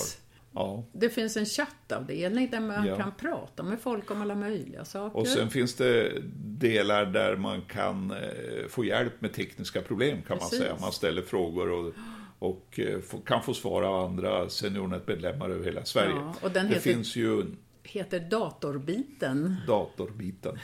Ja. 0.54 0.84
Det 0.92 1.08
finns 1.08 1.36
en 1.36 1.46
chattavdelning 1.46 2.50
där 2.50 2.60
man 2.60 2.86
Ja. 2.86 2.96
kan 2.96 3.12
prata 3.20 3.62
med 3.62 3.80
folk 3.80 4.10
om 4.10 4.22
alla 4.22 4.34
möjliga 4.34 4.84
saker. 4.84 5.16
Och 5.18 5.26
sen 5.28 5.50
finns 5.50 5.74
det 5.74 6.12
delar 6.36 7.06
där 7.06 7.36
man 7.36 7.62
kan 7.62 8.10
eh, 8.10 8.66
få 8.68 8.84
hjälp 8.84 9.20
med 9.20 9.32
tekniska 9.32 9.80
problem 9.82 10.18
kan 10.28 10.38
Precis. 10.38 10.52
man 10.52 10.60
säga. 10.60 10.76
Man 10.80 10.92
ställer 10.92 11.22
frågor 11.22 11.70
och, 11.70 11.92
och 12.38 12.80
eh, 12.80 12.98
kan 13.26 13.42
få 13.42 13.54
svar 13.54 13.82
av 13.82 14.04
andra 14.04 14.48
SeniorNet-medlemmar 14.48 15.50
över 15.50 15.64
hela 15.64 15.84
Sverige. 15.84 16.14
Ja, 16.14 16.34
och 16.42 16.50
den 16.50 16.66
det 16.68 16.74
heter- 16.74 16.80
finns 16.92 17.16
ju 17.16 17.44
heter 17.82 18.20
Datorbiten. 18.20 19.56
datorbiten. 19.66 20.58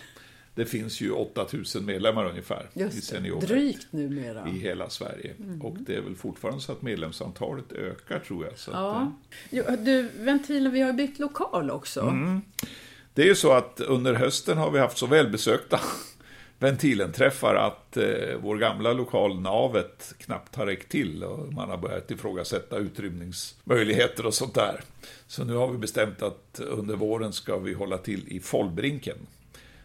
Det 0.58 0.66
finns 0.66 1.00
ju 1.00 1.10
8000 1.12 1.84
medlemmar 1.84 2.24
ungefär 2.30 2.70
i 2.74 2.80
Just 2.80 2.96
det, 2.96 3.02
SeniorNet 3.02 3.48
drygt 3.48 3.86
numera. 3.92 4.48
i 4.48 4.50
hela 4.58 4.90
Sverige. 4.90 5.34
Och 5.62 5.76
det 5.80 5.94
är 5.94 6.00
väl 6.00 6.14
fortfarande 6.16 6.60
så 6.60 6.72
att 6.72 6.82
medlemsantalet 6.82 7.72
ökar 7.72 8.18
tror 8.18 8.44
jag. 8.44 8.58
Så 8.58 8.70
att, 8.70 8.76
eh, 8.76 8.82
Ja. 8.82 9.12
Jo, 9.50 9.64
du, 9.78 10.08
ventilen, 10.18 10.72
vi 10.72 10.80
har 10.80 10.92
bytt 10.92 11.18
lokal 11.18 11.70
också. 11.70 12.00
Mm. 12.00 12.42
Det 13.14 13.22
är 13.22 13.26
ju 13.26 13.34
så 13.34 13.52
att 13.52 13.80
under 13.80 14.14
hösten 14.14 14.58
har 14.58 14.70
vi 14.70 14.78
haft 14.78 14.98
så 14.98 15.06
välbesökta 15.06 15.80
ventilenträffar 16.58 17.54
att 17.54 17.96
eh, 17.96 18.04
vår 18.42 18.56
gamla 18.56 18.92
lokal 18.92 19.40
Navet 19.40 20.14
knappt 20.18 20.54
har 20.56 20.66
räckt 20.66 20.88
till 20.92 21.24
och 21.24 21.52
man 21.52 21.70
har 21.70 21.76
börjat 21.78 22.10
ifrågasätta 22.10 22.76
utrymningsmöjligheter 22.78 24.26
och 24.26 24.34
sånt 24.34 24.54
där. 24.54 24.80
Så 25.26 25.44
nu 25.44 25.54
har 25.54 25.68
vi 25.68 25.78
bestämt 25.78 26.22
att 26.22 26.60
under 26.60 26.96
våren 26.96 27.32
ska 27.32 27.58
vi 27.58 27.72
hålla 27.74 27.98
till 27.98 28.24
i 28.28 28.40
Follbrinken 28.40 29.16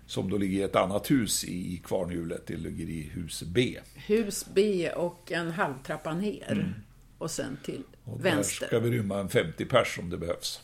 som 0.07 0.29
då 0.29 0.37
ligger 0.37 0.59
i 0.59 0.61
ett 0.61 0.75
annat 0.75 1.11
hus 1.11 1.43
i 1.43 1.81
Kvarnhjulet, 1.85 2.47
det 2.47 2.57
ligger 2.57 2.85
i 2.89 3.01
hus 3.01 3.43
B. 3.43 3.79
Hus 3.95 4.45
B 4.53 4.89
och 4.91 5.31
en 5.31 5.51
halvtrappa 5.51 6.13
ner. 6.13 6.73
Och 7.17 7.31
sen 7.31 7.57
till 7.63 7.83
Mm. 8.05 8.15
Och 8.19 8.25
vänster. 8.25 8.59
där 8.61 8.67
ska 8.67 8.79
vi 8.79 8.91
rymma 8.97 9.19
en 9.19 9.29
50 9.29 9.65
pers 9.65 9.99
om 9.99 10.09
det 10.09 10.17
behövs. 10.17 10.61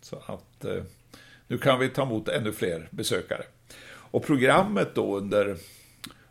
Så 0.00 0.16
att 0.26 0.64
eh, 0.64 0.82
nu 1.48 1.58
kan 1.58 1.78
vi 1.78 1.88
ta 1.88 2.02
emot 2.02 2.28
ännu 2.28 2.52
fler 2.52 2.88
besökare. 2.90 3.42
Och 3.88 4.24
programmet 4.24 4.94
då 4.94 5.16
under, 5.16 5.56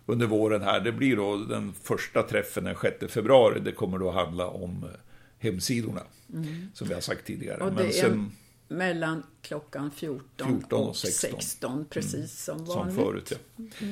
under 0.05 0.27
våren 0.27 0.61
här, 0.61 0.79
det 0.79 0.91
blir 0.91 1.15
då 1.15 1.37
den 1.37 1.73
första 1.83 2.23
träffen 2.23 2.63
den 2.63 2.75
6 2.81 3.13
februari. 3.13 3.59
Det 3.59 3.71
kommer 3.71 3.97
då 3.97 4.11
handla 4.11 4.47
om 4.47 4.83
eh, 4.83 4.89
hemsidorna, 5.39 6.01
som 6.73 6.87
vi 6.87 6.93
har 6.93 7.01
sagt 7.01 7.25
tidigare. 7.25 7.71
Men 7.71 7.91
sen, 7.93 8.31
mellan 8.67 9.23
klockan 9.41 9.91
14, 9.91 10.47
14 10.47 10.79
och 10.81 10.89
och 10.89 10.95
16. 10.95 11.31
16, 11.31 11.85
precis 11.89 12.43
som 12.43 12.65
som 12.65 12.75
vanligt. 12.75 12.95
förut, 12.95 13.39
ja. 13.57 13.85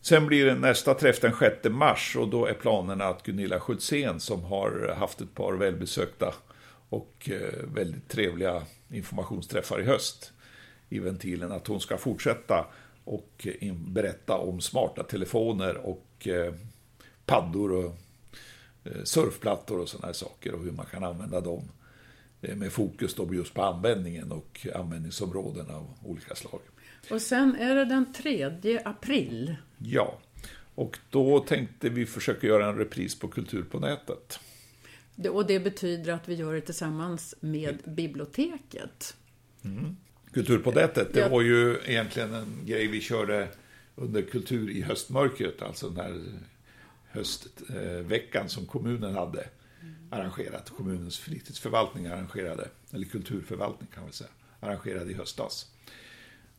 Sen 0.00 0.26
blir 0.26 0.46
det 0.46 0.54
nästa 0.54 0.94
träff 0.94 1.20
den 1.20 1.32
6 1.38 1.64
mars 1.64 2.16
och 2.16 2.28
då 2.28 2.46
är 2.46 2.54
planerna 2.54 3.04
att 3.04 3.22
Gunilla 3.22 3.60
Schultzén 3.60 4.20
som 4.20 4.44
har 4.44 4.94
haft 4.98 5.20
ett 5.20 5.34
par 5.34 5.52
välbesökta 5.52 6.34
och 6.88 7.30
eh, 7.30 7.64
väldigt 7.74 8.08
trevliga 8.08 8.62
informationsträffar 8.90 9.80
i 9.80 9.84
höst 9.84 10.32
i 10.88 10.98
ventilen, 10.98 11.52
att 11.52 11.66
hon 11.66 11.80
ska 11.80 11.98
fortsätta 11.98 12.66
och 13.04 13.46
berätta 13.74 14.36
om 14.36 14.60
smarta 14.60 15.02
telefoner 15.02 15.76
och 15.76 16.28
eh, 16.28 16.54
paddor 17.24 17.72
och 17.72 17.94
eh, 18.84 19.04
surfplattor 19.04 19.80
och 19.80 19.88
sådana 19.88 20.06
här 20.06 20.12
saker 20.12 20.54
och 20.54 20.64
hur 20.64 20.72
man 20.72 20.86
kan 20.86 21.04
använda 21.04 21.40
dem 21.40 21.68
med 22.40 22.72
fokus 22.72 23.14
då 23.14 23.34
just 23.34 23.54
på 23.54 23.62
användningen 23.62 24.32
och 24.32 24.66
användningsområden 24.74 25.70
av 25.70 25.94
olika 26.04 26.34
slag. 26.34 26.60
Och 27.10 27.22
sen 27.22 27.56
är 27.56 27.74
det 27.74 27.84
den 27.84 28.12
3 28.12 28.80
april. 28.84 29.56
Ja, 29.78 30.18
och 30.74 30.98
då 31.10 31.40
tänkte 31.40 31.88
vi 31.88 32.06
försöka 32.06 32.46
göra 32.46 32.68
en 32.68 32.78
repris 32.78 33.18
på 33.18 33.28
Kultur 33.28 33.62
på 33.62 33.78
nätet. 33.78 34.40
Och 35.30 35.46
det 35.46 35.60
betyder 35.60 36.12
att 36.12 36.28
vi 36.28 36.34
gör 36.34 36.54
det 36.54 36.60
tillsammans 36.60 37.34
med 37.40 37.78
biblioteket. 37.84 39.16
Mm. 39.64 39.96
Kultur 40.32 40.58
på 40.58 40.70
nätet, 40.70 41.14
det 41.14 41.28
var 41.28 41.42
ju 41.42 41.78
egentligen 41.84 42.34
en 42.34 42.66
grej 42.66 42.86
vi 42.86 43.00
körde 43.00 43.48
under 43.94 44.22
Kultur 44.22 44.70
i 44.70 44.82
höstmörkret, 44.82 45.62
alltså 45.62 45.88
den 45.88 46.04
här 46.04 46.22
höstveckan 47.10 48.48
som 48.48 48.66
kommunen 48.66 49.14
hade 49.14 49.48
arrangerat, 50.10 50.70
kommunens 50.70 51.18
fritidsförvaltning 51.18 52.06
arrangerade, 52.06 52.68
eller 52.92 53.04
kulturförvaltning 53.04 53.88
kan 53.94 54.02
man 54.02 54.12
säga, 54.12 54.30
arrangerade 54.60 55.10
i 55.10 55.14
höstas. 55.14 55.70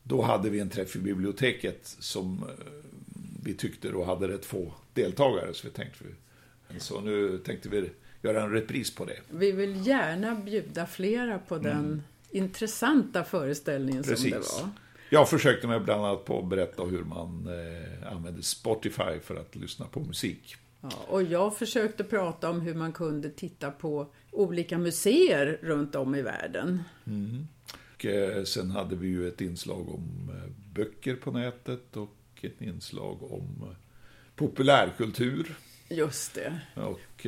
Då 0.03 0.21
hade 0.21 0.49
vi 0.49 0.59
en 0.59 0.69
träff 0.69 0.95
i 0.95 0.99
biblioteket 0.99 1.95
som 1.99 2.43
eh, 2.43 2.65
vi 3.43 3.53
tyckte 3.53 3.89
då 3.91 4.03
hade 4.03 4.27
rätt 4.27 4.45
få 4.45 4.73
deltagare, 4.93 5.53
så 5.53 5.67
vi 5.67 5.73
tänkte 5.73 6.03
så 6.79 7.01
nu 7.01 7.37
tänkte 7.37 7.69
vi 7.69 7.89
göra 8.21 8.43
en 8.43 8.51
repris 8.51 8.95
på 8.95 9.05
det. 9.05 9.19
Vi 9.29 9.51
vill 9.51 9.87
gärna 9.87 10.35
bjuda 10.35 10.85
flera 10.85 11.39
på 11.39 11.57
den 11.57 11.85
mm. 11.85 12.03
intressanta 12.29 13.23
föreställningen 13.23 14.03
Precis. 14.03 14.21
som 14.21 14.29
det 14.29 14.63
var. 14.63 14.69
Jag 15.09 15.29
försökte 15.29 15.67
mig 15.67 15.79
bland 15.79 16.05
annat 16.05 16.25
på 16.25 16.39
att 16.39 16.49
berätta 16.49 16.83
hur 16.83 17.03
man 17.03 17.47
eh, 17.47 18.11
använder 18.13 18.41
Spotify 18.41 19.19
för 19.23 19.35
att 19.35 19.55
lyssna 19.55 19.85
på 19.85 19.99
musik. 19.99 20.55
Ja, 20.91 21.05
och 21.07 21.23
jag 21.23 21.57
försökte 21.57 22.03
prata 22.03 22.49
om 22.49 22.61
hur 22.61 22.73
man 22.73 22.91
kunde 22.91 23.29
titta 23.29 23.71
på 23.71 24.07
olika 24.31 24.77
museer 24.77 25.59
runt 25.61 25.95
om 25.95 26.15
i 26.15 26.21
världen. 26.21 26.83
Mm. 27.07 27.47
Och, 27.95 28.05
eh, 28.05 28.43
sen 28.43 28.71
hade 28.71 28.95
vi 28.95 29.07
ju 29.07 29.27
ett 29.27 29.41
inslag 29.41 29.89
om 29.89 30.31
eh, 30.33 30.51
böcker 30.73 31.15
på 31.15 31.31
nätet 31.31 31.97
och 31.97 32.15
ett 32.41 32.61
inslag 32.61 33.31
om 33.31 33.69
eh, 33.69 33.75
populärkultur. 34.35 35.57
Just 35.89 36.35
det. 36.35 36.59
Och 36.75 37.27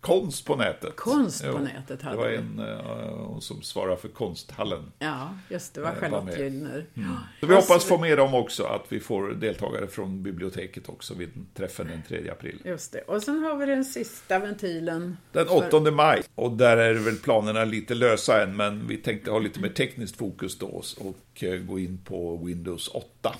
konst 0.00 0.44
på 0.44 0.56
nätet. 0.56 0.96
Konst 0.96 1.42
på 1.42 1.48
jo, 1.48 1.58
nätet 1.58 2.02
hade 2.02 2.16
Det 2.16 2.22
var 2.22 2.28
en 2.28 2.58
uh, 2.60 3.38
som 3.38 3.62
svarade 3.62 3.96
för 3.96 4.08
konsthallen. 4.08 4.92
Ja, 4.98 5.38
just 5.48 5.74
det. 5.74 5.80
var 5.80 5.94
Charlotte 5.94 6.38
Gyllner. 6.38 6.86
Mm. 6.94 7.16
Så 7.40 7.46
vi 7.46 7.54
hoppas 7.54 7.84
få 7.84 7.98
med 7.98 8.18
dem 8.18 8.34
också, 8.34 8.64
att 8.64 8.84
vi 8.88 9.00
får 9.00 9.28
deltagare 9.28 9.86
från 9.86 10.22
biblioteket 10.22 10.88
också 10.88 11.14
vid 11.14 11.54
träffen 11.54 11.88
den 11.88 12.02
3 12.08 12.30
april. 12.30 12.62
Just 12.64 12.92
det. 12.92 13.00
Och 13.00 13.22
sen 13.22 13.38
har 13.38 13.56
vi 13.56 13.66
den 13.66 13.84
sista 13.84 14.38
ventilen. 14.38 15.16
Den 15.32 15.48
8 15.48 15.70
för... 15.70 15.90
maj. 15.90 16.22
Och 16.34 16.52
där 16.52 16.76
är 16.76 16.94
väl 16.94 17.16
planerna 17.16 17.64
lite 17.64 17.94
lösa 17.94 18.42
än, 18.42 18.56
men 18.56 18.86
vi 18.86 18.96
tänkte 18.96 19.30
ha 19.30 19.38
lite 19.38 19.60
mer 19.60 19.68
tekniskt 19.68 20.16
fokus 20.16 20.58
då 20.58 20.82
och 20.98 21.42
uh, 21.42 21.56
gå 21.56 21.78
in 21.78 21.98
på 22.04 22.36
Windows 22.36 22.88
8. 22.88 23.34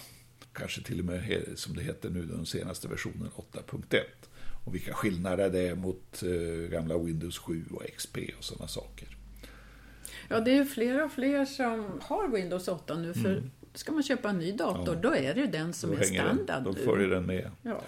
Kanske 0.52 0.82
till 0.82 0.98
och 0.98 1.04
med, 1.04 1.44
som 1.54 1.76
det 1.76 1.82
heter 1.82 2.10
nu, 2.10 2.22
den 2.22 2.46
senaste 2.46 2.88
versionen 2.88 3.30
8.1 3.52 4.00
och 4.70 4.74
vilka 4.74 4.94
skillnader 4.94 5.50
det 5.50 5.68
är 5.68 5.74
mot 5.74 6.22
eh, 6.22 6.70
gamla 6.70 6.98
Windows 6.98 7.38
7 7.38 7.64
och 7.70 7.82
XP 7.96 8.18
och 8.38 8.44
sådana 8.44 8.68
saker. 8.68 9.08
Ja, 10.28 10.40
det 10.40 10.58
är 10.58 10.64
fler 10.64 11.04
och 11.04 11.12
fler 11.12 11.44
som 11.44 12.00
har 12.02 12.28
Windows 12.28 12.68
8 12.68 12.94
nu, 12.94 13.14
för 13.14 13.30
mm. 13.30 13.50
ska 13.74 13.92
man 13.92 14.02
köpa 14.02 14.30
en 14.30 14.38
ny 14.38 14.52
dator, 14.52 14.94
ja. 14.94 15.00
då 15.00 15.14
är 15.14 15.34
det 15.34 15.40
ju 15.40 15.46
den 15.46 15.72
som 15.72 15.90
då 15.90 15.96
är 15.96 16.02
standard. 16.02 16.46
Den, 16.46 16.64
då 16.64 16.74
följer 16.74 17.08
den 17.08 17.26
med. 17.26 17.50
Ja. 17.62 17.80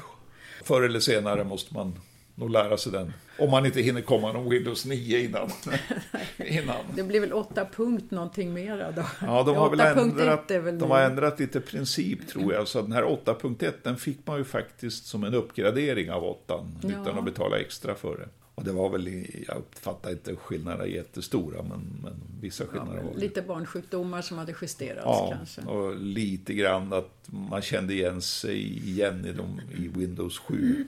Förr 0.64 0.82
eller 0.82 1.00
senare 1.00 1.44
måste 1.44 1.74
man 1.74 1.98
nog 2.34 2.50
lära 2.50 2.76
sig 2.76 2.92
den. 2.92 3.12
Om 3.38 3.50
man 3.50 3.66
inte 3.66 3.80
hinner 3.80 4.00
komma 4.00 4.32
någon 4.32 4.50
Windows 4.50 4.86
9 4.86 5.18
innan. 5.18 5.50
innan. 6.38 6.76
Det 6.94 7.02
blir 7.02 7.20
väl 7.20 7.32
8 7.32 7.66
punkt 7.76 8.10
någonting 8.10 8.52
mera 8.52 8.90
då? 8.92 9.04
Ja, 9.20 9.42
de 9.42 9.56
har 9.56 9.70
väl 9.70 9.80
ändrat, 9.80 10.50
väl 10.50 10.78
de 10.78 10.90
har 10.90 11.00
ändrat 11.00 11.40
lite 11.40 11.60
princip 11.60 12.28
tror 12.28 12.52
jag. 12.52 12.68
Så 12.68 12.82
den 12.82 12.92
här 12.92 13.02
8.1 13.02 13.72
den 13.82 13.96
fick 13.96 14.26
man 14.26 14.38
ju 14.38 14.44
faktiskt 14.44 15.06
som 15.06 15.24
en 15.24 15.34
uppgradering 15.34 16.10
av 16.10 16.24
8 16.24 16.66
ja. 16.82 16.88
utan 16.88 17.18
att 17.18 17.24
betala 17.24 17.58
extra 17.58 17.94
för 17.94 18.18
det. 18.18 18.28
Och 18.54 18.64
det 18.64 18.72
var 18.72 18.88
väl, 18.88 19.26
jag 19.48 19.56
uppfattar 19.56 20.10
inte 20.10 20.36
skillnaderna 20.36 20.86
jättestora, 20.86 21.62
men, 21.62 21.98
men 22.02 22.14
vissa 22.40 22.66
skillnader 22.66 22.96
ja, 22.96 23.02
men 23.02 23.12
var 23.12 23.20
Lite 23.20 23.42
barnsjukdomar 23.42 24.22
som 24.22 24.38
hade 24.38 24.54
justerats 24.62 25.04
ja, 25.04 25.34
kanske. 25.36 25.60
och 25.60 25.96
lite 25.96 26.54
grann 26.54 26.92
att 26.92 27.26
man 27.26 27.62
kände 27.62 27.94
igen 27.94 28.22
sig 28.22 28.88
igen 28.88 29.24
i, 29.24 29.32
de, 29.32 29.60
i 29.84 29.88
Windows 29.88 30.38
7 30.38 30.86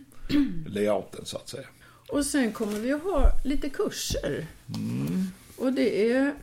layouten 0.67 1.25
så 1.25 1.37
att 1.37 1.49
säga. 1.49 1.67
Och 2.09 2.27
sen 2.27 2.53
kommer 2.53 2.81
vi 2.81 2.93
att 2.93 3.03
ha 3.03 3.31
lite 3.45 3.69
kurser. 3.69 4.47
Mm. 4.75 5.27
Och 5.57 5.73
det 5.73 6.13
är 6.13 6.35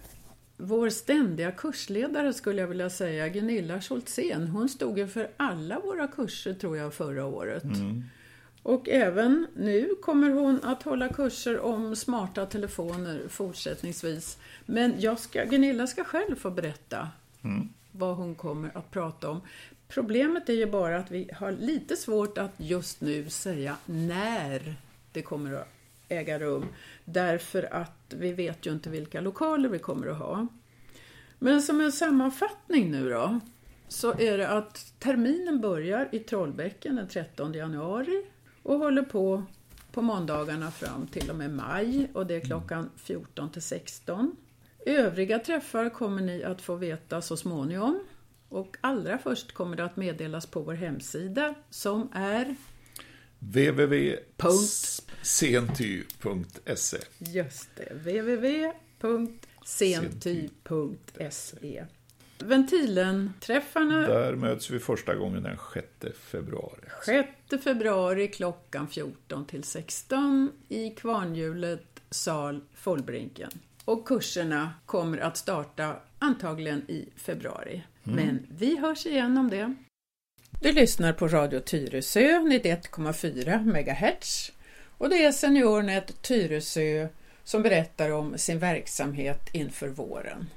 vår 0.58 0.90
ständiga 0.90 1.52
kursledare 1.52 2.34
skulle 2.34 2.62
jag 2.62 2.68
vilja 2.68 2.90
säga, 2.90 3.30
Gunilla 3.30 3.82
Scholtzén. 3.82 4.48
Hon 4.48 4.70
stod 4.70 4.98
ju 4.98 5.08
för 5.08 5.30
alla 5.38 5.80
våra 5.80 6.08
kurser 6.08 6.54
tror 6.54 6.78
jag 6.78 6.94
förra 6.94 7.26
året. 7.26 7.64
Mm. 7.64 8.04
Och 8.64 8.90
även 8.90 9.48
nu 9.56 9.90
kommer 10.02 10.30
hon 10.30 10.60
att 10.64 10.84
hålla 10.84 11.10
kurser 11.10 11.60
om 11.60 11.96
smarta 11.96 12.46
telefoner 12.46 13.22
fortsättningsvis. 13.30 14.38
Men 14.66 14.94
jag 15.00 15.20
ska, 15.20 15.44
Gunilla 15.44 15.88
ska 15.88 16.04
själv 16.04 16.36
få 16.36 16.50
berätta 16.52 17.10
mm. 17.44 17.70
vad 17.92 18.16
hon 18.16 18.36
kommer 18.36 18.78
att 18.78 18.92
prata 18.92 19.30
om. 19.30 19.42
Problemet 19.92 20.50
är 20.50 20.54
ju 20.54 20.66
bara 20.66 20.98
att 20.98 21.12
vi 21.12 21.30
har 21.34 21.52
lite 21.52 21.96
svårt 21.96 22.38
att 22.38 22.52
just 22.58 23.02
nu 23.02 23.30
säga 23.30 23.78
när 23.86 24.76
det 25.12 25.22
kommer 25.22 25.54
att 25.54 25.68
äga 26.10 26.40
rum. 26.40 26.66
Därför 27.06 27.74
att 27.74 28.14
vi 28.18 28.34
vet 28.34 28.66
ju 28.66 28.72
inte 28.72 28.90
vilka 28.90 29.22
lokaler 29.22 29.70
vi 29.70 29.80
kommer 29.80 30.08
att 30.08 30.18
ha. 30.18 30.48
Men 31.40 31.62
som 31.62 31.82
en 31.82 31.92
sammanfattning 31.92 32.92
nu 32.92 33.10
då, 33.10 33.40
så 33.88 34.20
är 34.20 34.38
det 34.38 34.50
att 34.50 34.94
terminen 35.00 35.62
börjar 35.62 36.10
i 36.12 36.20
Trollbäcken 36.20 36.96
den 36.96 37.08
13 37.08 37.54
januari 37.54 38.26
och 38.64 38.80
håller 38.80 39.04
på 39.04 39.44
på 39.92 40.02
måndagarna 40.02 40.72
fram 40.72 41.08
till 41.08 41.30
och 41.30 41.36
med 41.36 41.52
maj 41.52 42.12
och 42.14 42.28
det 42.28 42.36
är 42.36 42.40
klockan 42.40 42.90
14 42.96 43.52
till 43.52 43.62
16. 43.62 44.36
Övriga 44.86 45.40
träffar 45.40 45.90
kommer 45.90 46.22
ni 46.22 46.44
att 46.44 46.62
få 46.62 46.76
veta 46.76 47.22
så 47.22 47.38
småningom 47.38 48.00
och 48.52 48.78
allra 48.82 49.18
först 49.18 49.52
kommer 49.52 49.78
det 49.78 49.86
att 49.86 49.98
meddelas 49.98 50.46
på 50.46 50.62
vår 50.62 50.74
hemsida 50.74 51.56
som 51.70 52.10
är 52.14 52.56
www.senty.se 53.40 54.18
Just 57.18 57.70
det, 57.76 57.94
www.senty.se 57.94 59.46
Ventilen-träffarna... 62.40 64.08
Där 64.08 64.36
möts 64.36 64.70
vi 64.70 64.80
första 64.80 65.16
gången 65.16 65.44
den 65.44 65.58
6 65.74 65.88
februari. 66.18 66.90
6 67.06 67.64
februari 67.64 68.28
klockan 68.28 68.88
14 68.88 69.46
till 69.46 69.64
16 69.64 70.52
i 70.70 70.90
Kvarnhjulet, 70.90 72.02
sal 72.10 72.62
Follbrinken. 72.74 73.52
Och 73.86 74.08
kurserna 74.08 74.74
kommer 74.86 75.18
att 75.18 75.38
starta 75.38 75.96
antagligen 76.20 76.82
i 76.92 77.10
februari. 77.16 77.84
Mm. 78.08 78.26
Men 78.26 78.48
vi 78.50 78.78
hörs 78.78 79.06
igen 79.06 79.38
om 79.38 79.50
det. 79.50 79.76
Du 80.62 80.72
lyssnar 80.72 81.14
på 81.14 81.28
Radio 81.28 81.60
Tyresö 81.60 82.40
91,4 82.40 83.60
MHz 83.66 84.52
och 84.98 85.10
det 85.10 85.26
är 85.26 85.32
SeniorNet 85.32 86.22
Tyresö 86.22 87.08
som 87.44 87.62
berättar 87.62 88.10
om 88.12 88.38
sin 88.38 88.60
verksamhet 88.60 89.50
inför 89.54 89.88
våren. 89.88 90.50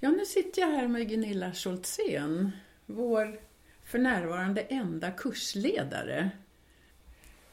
Ja, 0.00 0.10
nu 0.10 0.26
sitter 0.26 0.62
jag 0.62 0.68
här 0.68 0.88
med 0.88 1.08
Gunilla 1.08 1.52
Scholtzén, 1.52 2.50
vår 2.86 3.40
för 3.84 3.98
närvarande 3.98 4.60
enda 4.60 5.10
kursledare. 5.10 6.30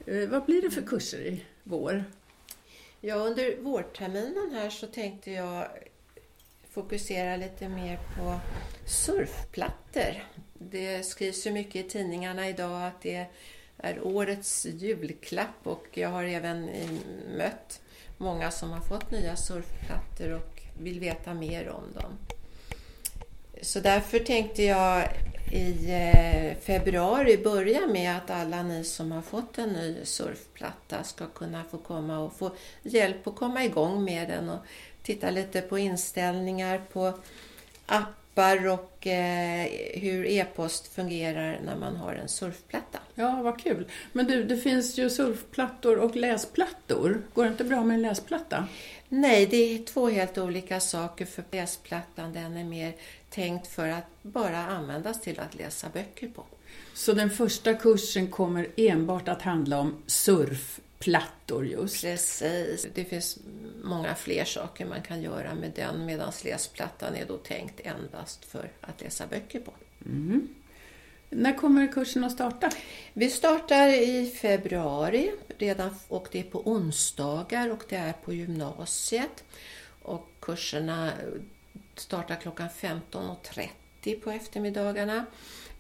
Eh, 0.05 0.29
vad 0.29 0.45
blir 0.45 0.61
det 0.61 0.71
för 0.71 0.81
kurser 0.81 1.19
i 1.19 1.45
vår? 1.63 2.03
Ja, 3.01 3.15
under 3.15 3.61
vårterminen 3.61 4.51
här 4.53 4.69
så 4.69 4.87
tänkte 4.87 5.31
jag 5.31 5.67
fokusera 6.75 7.37
lite 7.37 7.69
mer 7.69 7.99
på 8.17 8.39
surfplattor. 8.85 10.23
Det 10.53 11.05
skrivs 11.05 11.47
ju 11.47 11.51
mycket 11.51 11.85
i 11.85 11.89
tidningarna 11.89 12.49
idag 12.49 12.87
att 12.87 13.01
det 13.01 13.25
är 13.77 14.07
årets 14.07 14.65
julklapp 14.65 15.59
och 15.63 15.85
jag 15.93 16.09
har 16.09 16.23
även 16.23 16.69
eh, 16.69 16.89
mött 17.37 17.81
många 18.17 18.51
som 18.51 18.71
har 18.71 18.81
fått 18.81 19.11
nya 19.11 19.35
surfplattor 19.35 20.31
och 20.33 20.61
vill 20.79 20.99
veta 20.99 21.33
mer 21.33 21.69
om 21.69 21.83
dem. 22.01 22.11
Så 23.61 23.79
därför 23.79 24.19
tänkte 24.19 24.63
jag 24.63 25.09
i 25.51 25.91
eh, 25.91 26.57
februari 26.61 27.37
börja 27.37 27.87
med 27.87 28.17
att 28.17 28.29
alla 28.29 28.63
ni 28.63 28.83
som 28.83 29.11
har 29.11 29.21
fått 29.21 29.57
en 29.57 29.69
ny 29.69 30.05
surfplatta 30.05 31.03
ska 31.03 31.27
kunna 31.27 31.63
få 31.63 31.77
komma 31.77 32.19
och 32.19 32.37
få 32.37 32.51
hjälp 32.83 33.27
att 33.27 33.35
komma 33.35 33.63
igång 33.63 34.03
med 34.03 34.29
den 34.29 34.49
och 34.49 34.59
titta 35.05 35.29
lite 35.29 35.61
på 35.61 35.77
inställningar 35.77 36.81
på 36.93 37.13
appar 37.85 38.67
och 38.67 39.07
eh, 39.07 39.67
hur 39.93 40.25
e-post 40.25 40.87
fungerar 40.87 41.59
när 41.65 41.75
man 41.75 41.95
har 41.95 42.13
en 42.13 42.27
surfplatta. 42.27 42.99
Ja, 43.15 43.41
vad 43.41 43.61
kul. 43.61 43.87
Men 44.11 44.25
du, 44.25 44.43
det 44.43 44.57
finns 44.57 44.97
ju 44.97 45.09
surfplattor 45.09 45.97
och 45.97 46.15
läsplattor. 46.15 47.21
Går 47.33 47.43
det 47.43 47.49
inte 47.49 47.63
bra 47.63 47.83
med 47.83 47.95
en 47.95 48.01
läsplatta? 48.01 48.67
Nej, 49.09 49.45
det 49.45 49.57
är 49.57 49.83
två 49.83 50.09
helt 50.09 50.37
olika 50.37 50.79
saker. 50.79 51.25
För 51.25 51.43
läsplattan 51.51 52.33
den 52.33 52.57
är 52.57 52.63
mer 52.63 52.93
tänkt 53.29 53.67
för 53.67 53.87
att 53.87 54.07
bara 54.21 54.57
användas 54.57 55.21
till 55.21 55.39
att 55.39 55.55
läsa 55.55 55.89
böcker 55.93 56.27
på. 56.27 56.43
Så 56.93 57.13
den 57.13 57.29
första 57.29 57.73
kursen 57.73 58.31
kommer 58.31 58.67
enbart 58.77 59.27
att 59.27 59.41
handla 59.41 59.79
om 59.79 59.95
surfplattor 60.99 61.65
just? 61.65 62.01
Precis. 62.01 62.87
Det 62.93 63.05
finns 63.05 63.37
många 63.83 64.15
fler 64.15 64.45
saker 64.45 64.85
man 64.85 65.01
kan 65.01 65.21
göra 65.21 65.55
med 65.55 65.71
den 65.75 66.05
medan 66.05 66.31
läsplattan 66.43 67.15
är 67.15 67.25
då 67.25 67.37
tänkt 67.37 67.79
endast 67.83 68.45
för 68.45 68.71
att 68.81 69.01
läsa 69.01 69.27
böcker 69.27 69.59
på. 69.59 69.73
Mm. 70.05 70.47
När 71.29 71.57
kommer 71.57 71.87
kursen 71.87 72.23
att 72.23 72.31
starta? 72.31 72.69
Vi 73.13 73.29
startar 73.29 73.87
i 73.87 74.35
februari 74.41 75.31
redan 75.57 75.95
och 76.07 76.27
det 76.31 76.39
är 76.39 76.43
på 76.43 76.61
onsdagar 76.69 77.71
och 77.71 77.83
det 77.89 77.95
är 77.95 78.13
på 78.13 78.33
gymnasiet. 78.33 79.43
Och 80.01 80.29
kurserna 80.39 81.11
startar 81.95 82.35
klockan 82.35 82.69
15.30 82.69 84.21
på 84.21 84.31
eftermiddagarna. 84.31 85.25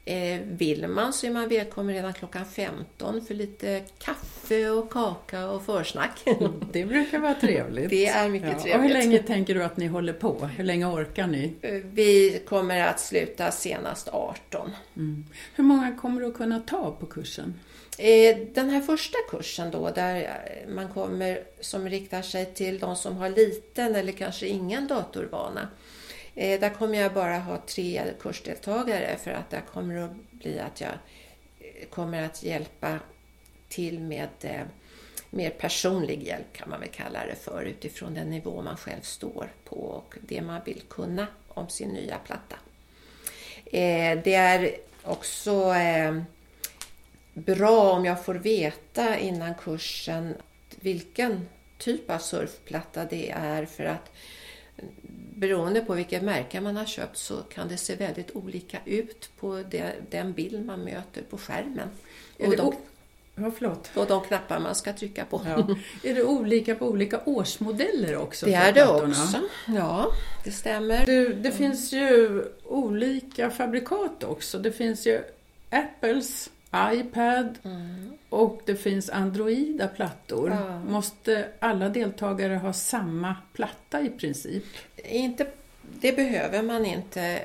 Eh, 0.07 0.39
vill 0.41 0.87
man 0.87 1.13
så 1.13 1.27
är 1.27 1.31
man 1.31 1.49
välkommen 1.49 1.95
redan 1.95 2.13
klockan 2.13 2.45
15 2.45 3.25
för 3.25 3.33
lite 3.33 3.83
kaffe 3.99 4.69
och 4.69 4.91
kaka 4.91 5.49
och 5.49 5.65
försnack. 5.65 6.23
Det 6.73 6.85
brukar 6.85 7.19
vara 7.19 7.33
trevligt. 7.33 7.89
Det 7.89 8.07
är 8.07 8.29
mycket 8.29 8.49
ja. 8.49 8.59
trevligt. 8.59 8.75
Och 8.75 8.81
hur 8.81 8.93
länge 8.93 9.23
tänker 9.23 9.55
du 9.55 9.63
att 9.63 9.77
ni 9.77 9.87
håller 9.87 10.13
på? 10.13 10.49
Hur 10.57 10.63
länge 10.63 10.85
orkar 10.85 11.27
ni? 11.27 11.53
Eh, 11.61 11.73
vi 11.73 12.41
kommer 12.47 12.81
att 12.81 12.99
sluta 12.99 13.51
senast 13.51 14.07
18. 14.07 14.71
Mm. 14.97 15.25
Hur 15.55 15.63
många 15.63 15.97
kommer 16.01 16.21
du 16.21 16.27
att 16.27 16.37
kunna 16.37 16.59
ta 16.59 16.91
på 16.99 17.05
kursen? 17.05 17.53
Eh, 17.97 18.37
den 18.53 18.69
här 18.69 18.81
första 18.81 19.17
kursen 19.29 19.71
då, 19.71 19.89
där 19.89 20.41
man 20.67 20.89
kommer, 20.89 21.39
som 21.59 21.89
riktar 21.89 22.21
sig 22.21 22.45
till 22.45 22.79
de 22.79 22.95
som 22.95 23.17
har 23.17 23.29
liten 23.29 23.95
eller 23.95 24.11
kanske 24.11 24.47
ingen 24.47 24.87
datorvana, 24.87 25.67
Eh, 26.35 26.59
där 26.59 26.69
kommer 26.69 26.97
jag 26.97 27.13
bara 27.13 27.39
ha 27.39 27.57
tre 27.57 28.03
kursdeltagare 28.19 29.17
för 29.17 29.31
att 29.31 29.49
där 29.49 29.61
kommer 29.61 29.97
att 29.97 30.31
bli 30.31 30.59
att 30.59 30.81
jag 30.81 30.91
eh, 31.59 31.87
kommer 31.89 32.23
att 32.23 32.43
hjälpa 32.43 32.99
till 33.69 33.99
med 33.99 34.29
eh, 34.41 34.61
mer 35.29 35.49
personlig 35.49 36.23
hjälp 36.23 36.53
kan 36.53 36.69
man 36.69 36.79
väl 36.79 36.89
kalla 36.89 37.25
det 37.25 37.35
för 37.35 37.61
utifrån 37.63 38.13
den 38.13 38.29
nivå 38.29 38.61
man 38.61 38.77
själv 38.77 39.01
står 39.01 39.47
på 39.63 39.75
och 39.75 40.15
det 40.21 40.41
man 40.41 40.61
vill 40.65 40.81
kunna 40.89 41.27
om 41.47 41.69
sin 41.69 41.89
nya 41.89 42.17
platta. 42.17 42.55
Eh, 43.65 44.19
det 44.23 44.33
är 44.33 44.75
också 45.03 45.73
eh, 45.73 46.21
bra 47.33 47.91
om 47.91 48.05
jag 48.05 48.25
får 48.25 48.35
veta 48.35 49.17
innan 49.19 49.55
kursen 49.55 50.35
vilken 50.79 51.49
typ 51.77 52.09
av 52.09 52.19
surfplatta 52.19 53.05
det 53.05 53.29
är 53.31 53.65
för 53.65 53.85
att 53.85 54.11
beroende 55.35 55.81
på 55.81 55.93
vilket 55.93 56.23
märke 56.23 56.61
man 56.61 56.77
har 56.77 56.85
köpt 56.85 57.17
så 57.17 57.35
kan 57.35 57.67
det 57.67 57.77
se 57.77 57.95
väldigt 57.95 58.35
olika 58.35 58.77
ut 58.85 59.29
på 59.39 59.63
det, 59.69 59.93
den 60.09 60.33
bild 60.33 60.65
man 60.65 60.79
möter 60.79 61.21
på 61.21 61.37
skärmen. 61.37 61.89
Är 62.37 62.47
och, 62.47 62.57
de, 62.57 62.75
ja, 63.35 63.51
förlåt. 63.57 63.91
och 63.95 64.07
de 64.07 64.23
knappar 64.23 64.59
man 64.59 64.75
ska 64.75 64.93
trycka 64.93 65.25
på. 65.25 65.41
Ja. 65.45 65.75
Är 66.09 66.15
det 66.15 66.23
olika 66.23 66.75
på 66.75 66.87
olika 66.87 67.21
årsmodeller 67.25 68.17
också? 68.17 68.45
Det 68.45 68.53
är 68.53 68.73
det 68.73 68.87
också. 68.87 69.39
Ja, 69.67 70.07
det 70.43 70.51
stämmer. 70.51 71.05
Du, 71.05 71.33
det 71.33 71.51
finns 71.51 71.93
ju 71.93 72.43
olika 72.63 73.49
fabrikat 73.49 74.23
också. 74.23 74.59
Det 74.59 74.71
finns 74.71 75.07
ju 75.07 75.21
Apples 75.69 76.49
iPad 76.93 77.57
mm. 77.63 78.13
och 78.29 78.61
det 78.65 78.75
finns 78.75 79.09
Androida 79.09 79.87
plattor. 79.87 80.49
Ja. 80.49 80.79
Måste 80.79 81.47
alla 81.59 81.89
deltagare 81.89 82.55
ha 82.55 82.73
samma 82.73 83.35
platta 83.53 84.01
i 84.01 84.09
princip? 84.09 84.63
Inte, 84.95 85.47
det 86.01 86.11
behöver 86.11 86.61
man 86.61 86.85
inte 86.85 87.41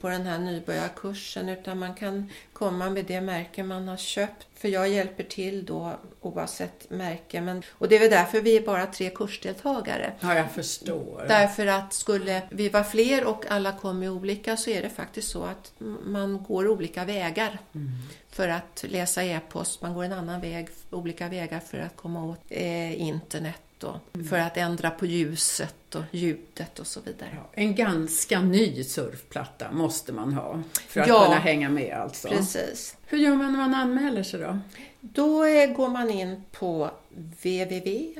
på 0.00 0.08
den 0.08 0.22
här 0.22 0.38
nybörjarkursen 0.38 1.48
utan 1.48 1.78
man 1.78 1.94
kan 1.94 2.30
komma 2.52 2.90
med 2.90 3.04
det 3.04 3.20
märke 3.20 3.62
man 3.62 3.88
har 3.88 3.96
köpt. 3.96 4.46
För 4.54 4.68
jag 4.68 4.88
hjälper 4.88 5.24
till 5.24 5.64
då 5.64 5.92
oavsett 6.20 6.90
märke. 6.90 7.40
Men, 7.40 7.62
och 7.70 7.88
det 7.88 7.96
är 7.96 8.00
väl 8.00 8.10
därför 8.10 8.40
vi 8.40 8.56
är 8.56 8.60
bara 8.60 8.86
tre 8.86 9.10
kursdeltagare. 9.10 10.12
Ja, 10.20 10.34
jag 10.34 10.50
förstår. 10.50 11.24
Därför 11.28 11.66
att 11.66 11.92
skulle 11.92 12.42
vi 12.50 12.68
vara 12.68 12.84
fler 12.84 13.24
och 13.24 13.44
alla 13.48 13.72
kommer 13.72 14.08
olika 14.08 14.56
så 14.56 14.70
är 14.70 14.82
det 14.82 14.90
faktiskt 14.90 15.30
så 15.30 15.44
att 15.44 15.72
man 16.04 16.44
går 16.48 16.68
olika 16.68 17.04
vägar. 17.04 17.58
Mm 17.74 17.90
för 18.32 18.48
att 18.48 18.84
läsa 18.88 19.24
e-post. 19.24 19.82
Man 19.82 19.94
går 19.94 20.04
en 20.04 20.12
annan 20.12 20.40
väg, 20.40 20.68
olika 20.90 21.28
vägar 21.28 21.60
för 21.60 21.78
att 21.78 21.96
komma 21.96 22.24
åt 22.24 22.40
eh, 22.48 23.02
internet 23.02 23.62
och 23.84 23.96
mm. 24.14 24.26
för 24.26 24.38
att 24.38 24.56
ändra 24.56 24.90
på 24.90 25.06
ljuset 25.06 25.94
och 25.94 26.02
ljudet 26.10 26.78
och 26.78 26.86
så 26.86 27.00
vidare. 27.00 27.30
Ja, 27.34 27.50
en 27.52 27.74
ganska 27.74 28.40
ny 28.40 28.84
surfplatta 28.84 29.72
måste 29.72 30.12
man 30.12 30.32
ha 30.32 30.62
för 30.88 31.00
att 31.00 31.08
ja, 31.08 31.24
kunna 31.24 31.38
hänga 31.38 31.70
med 31.70 31.94
alltså. 31.94 32.28
precis. 32.28 32.96
Hur 33.06 33.18
gör 33.18 33.34
man 33.34 33.52
när 33.52 33.58
man 33.58 33.74
anmäler 33.74 34.22
sig 34.22 34.40
då? 34.40 34.58
Då 35.00 35.44
eh, 35.44 35.72
går 35.72 35.88
man 35.88 36.10
in 36.10 36.44
på 36.52 36.90
www.senty.se 37.10 38.14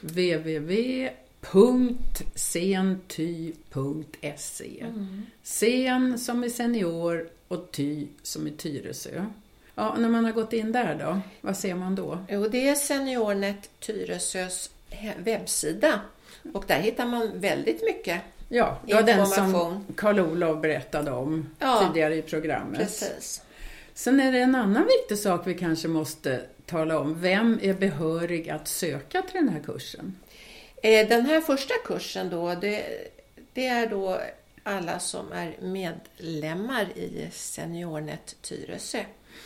www 0.00 1.10
Senty.se 2.34 3.54
mm. 4.80 5.26
Sen 5.42 6.18
som 6.18 6.44
är 6.44 6.48
senior 6.48 7.28
och 7.48 7.72
Ty 7.72 8.06
som 8.22 8.46
är 8.46 8.50
Tyresö. 8.50 9.26
Ja, 9.74 9.94
när 9.98 10.08
man 10.08 10.24
har 10.24 10.32
gått 10.32 10.52
in 10.52 10.72
där 10.72 10.94
då, 10.94 11.20
vad 11.40 11.56
ser 11.56 11.74
man 11.74 11.94
då? 11.94 12.18
Jo, 12.28 12.48
det 12.48 12.68
är 12.68 12.74
Seniornet 12.74 13.70
Tyresös 13.80 14.70
webbsida 15.16 16.00
och 16.54 16.64
där 16.66 16.80
hittar 16.80 17.06
man 17.06 17.30
väldigt 17.34 17.82
mycket 17.82 18.22
Ja, 18.52 18.78
det 18.86 18.94
var 18.94 19.02
den 19.02 19.26
som 19.26 19.84
Karl-Olof 19.96 20.62
berättade 20.62 21.10
om 21.10 21.50
ja, 21.58 21.86
tidigare 21.86 22.14
i 22.16 22.22
programmet. 22.22 22.80
Precis. 22.80 23.42
Sen 23.94 24.20
är 24.20 24.32
det 24.32 24.38
en 24.38 24.54
annan 24.54 24.86
viktig 24.86 25.18
sak 25.18 25.46
vi 25.46 25.54
kanske 25.54 25.88
måste 25.88 26.40
tala 26.66 26.98
om. 26.98 27.20
Vem 27.20 27.58
är 27.62 27.74
behörig 27.74 28.50
att 28.50 28.68
söka 28.68 29.22
till 29.22 29.34
den 29.34 29.48
här 29.48 29.60
kursen? 29.60 30.16
Eh, 30.82 31.08
den 31.08 31.26
här 31.26 31.40
första 31.40 31.74
kursen 31.84 32.30
då, 32.30 32.54
det, 32.54 32.84
det 33.52 33.66
är 33.66 33.86
då 33.86 34.20
alla 34.62 34.98
som 34.98 35.32
är 35.32 35.56
medlemmar 35.60 36.86
i 36.96 37.28
Seniornet 37.32 38.36
Tyresö. 38.42 39.04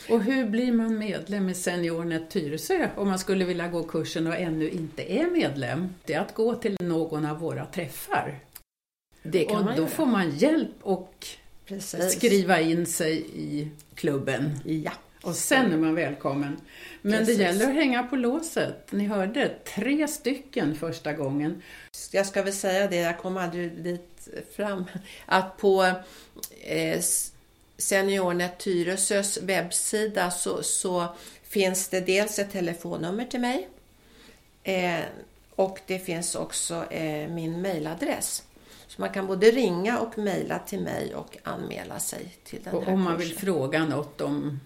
Och 0.09 0.23
hur 0.23 0.47
blir 0.47 0.73
man 0.73 0.99
medlem 0.99 1.49
i 1.49 1.55
Seniornet 1.55 2.31
Tyresö 2.31 2.89
om 2.97 3.09
man 3.09 3.19
skulle 3.19 3.45
vilja 3.45 3.69
gå 3.69 3.83
kursen 3.83 4.27
och 4.27 4.37
ännu 4.37 4.71
inte 4.71 5.13
är 5.13 5.31
medlem? 5.31 5.95
Det 6.05 6.15
är 6.15 6.21
att 6.21 6.35
gå 6.35 6.55
till 6.55 6.77
någon 6.81 7.27
av 7.27 7.39
våra 7.39 7.67
träffar. 7.67 8.39
Det 9.23 9.45
kan 9.45 9.57
och 9.57 9.65
man 9.65 9.77
då 9.77 9.83
göra. 9.83 9.91
får 9.91 10.07
man 10.07 10.31
hjälp 10.31 10.71
och 10.81 11.27
Precis. 11.67 12.13
skriva 12.13 12.61
in 12.61 12.87
sig 12.87 13.27
i 13.35 13.69
klubben. 13.95 14.59
Ja. 14.65 14.93
Och 15.23 15.35
sen 15.35 15.73
är 15.73 15.77
man 15.77 15.95
välkommen. 15.95 16.57
Men 17.03 17.19
Precis. 17.19 17.37
det 17.37 17.43
gäller 17.43 17.69
att 17.69 17.75
hänga 17.75 18.03
på 18.03 18.17
låset. 18.17 18.93
Ni 18.93 19.07
hörde, 19.07 19.55
tre 19.77 20.09
stycken 20.09 20.75
första 20.75 21.13
gången. 21.13 21.63
Jag 22.13 22.27
ska 22.27 22.43
väl 22.43 22.53
säga 22.53 22.87
det, 22.87 22.97
jag 22.97 23.19
kom 23.19 23.37
aldrig 23.37 23.73
dit 23.73 24.29
fram, 24.57 24.85
att 25.27 25.57
på 25.57 25.85
eh, 26.65 27.01
Seniornet 27.85 28.59
Tyresös 28.59 29.39
webbsida 29.43 30.31
så, 30.31 30.63
så, 30.63 31.07
finns 31.43 31.89
det 31.89 32.01
dels 32.01 32.39
ett 32.39 32.53
telefonnummer 32.53 33.25
till 33.25 33.41
mig 33.41 33.69
eh, 34.63 35.01
och 35.55 35.79
det 35.87 35.99
finns 35.99 36.35
också 36.35 36.85
eh, 36.91 37.29
min 37.29 37.63
mailadress. 37.63 38.43
Så 38.87 39.01
man 39.01 39.11
kan 39.11 39.27
både 39.27 39.51
ringa 39.51 39.99
och 39.99 40.19
mejla 40.19 40.59
till 40.59 40.81
mig 40.81 41.15
och 41.15 41.37
anmäla 41.43 41.99
sig 41.99 42.37
till 42.45 42.63
den 42.63 42.75
och 42.75 42.85
här 42.85 42.93
Om 42.93 43.03
man 43.03 43.17
kursen. 43.17 43.29
vill 43.29 43.39
fråga 43.39 43.85
något 43.85 44.21
om 44.21 44.61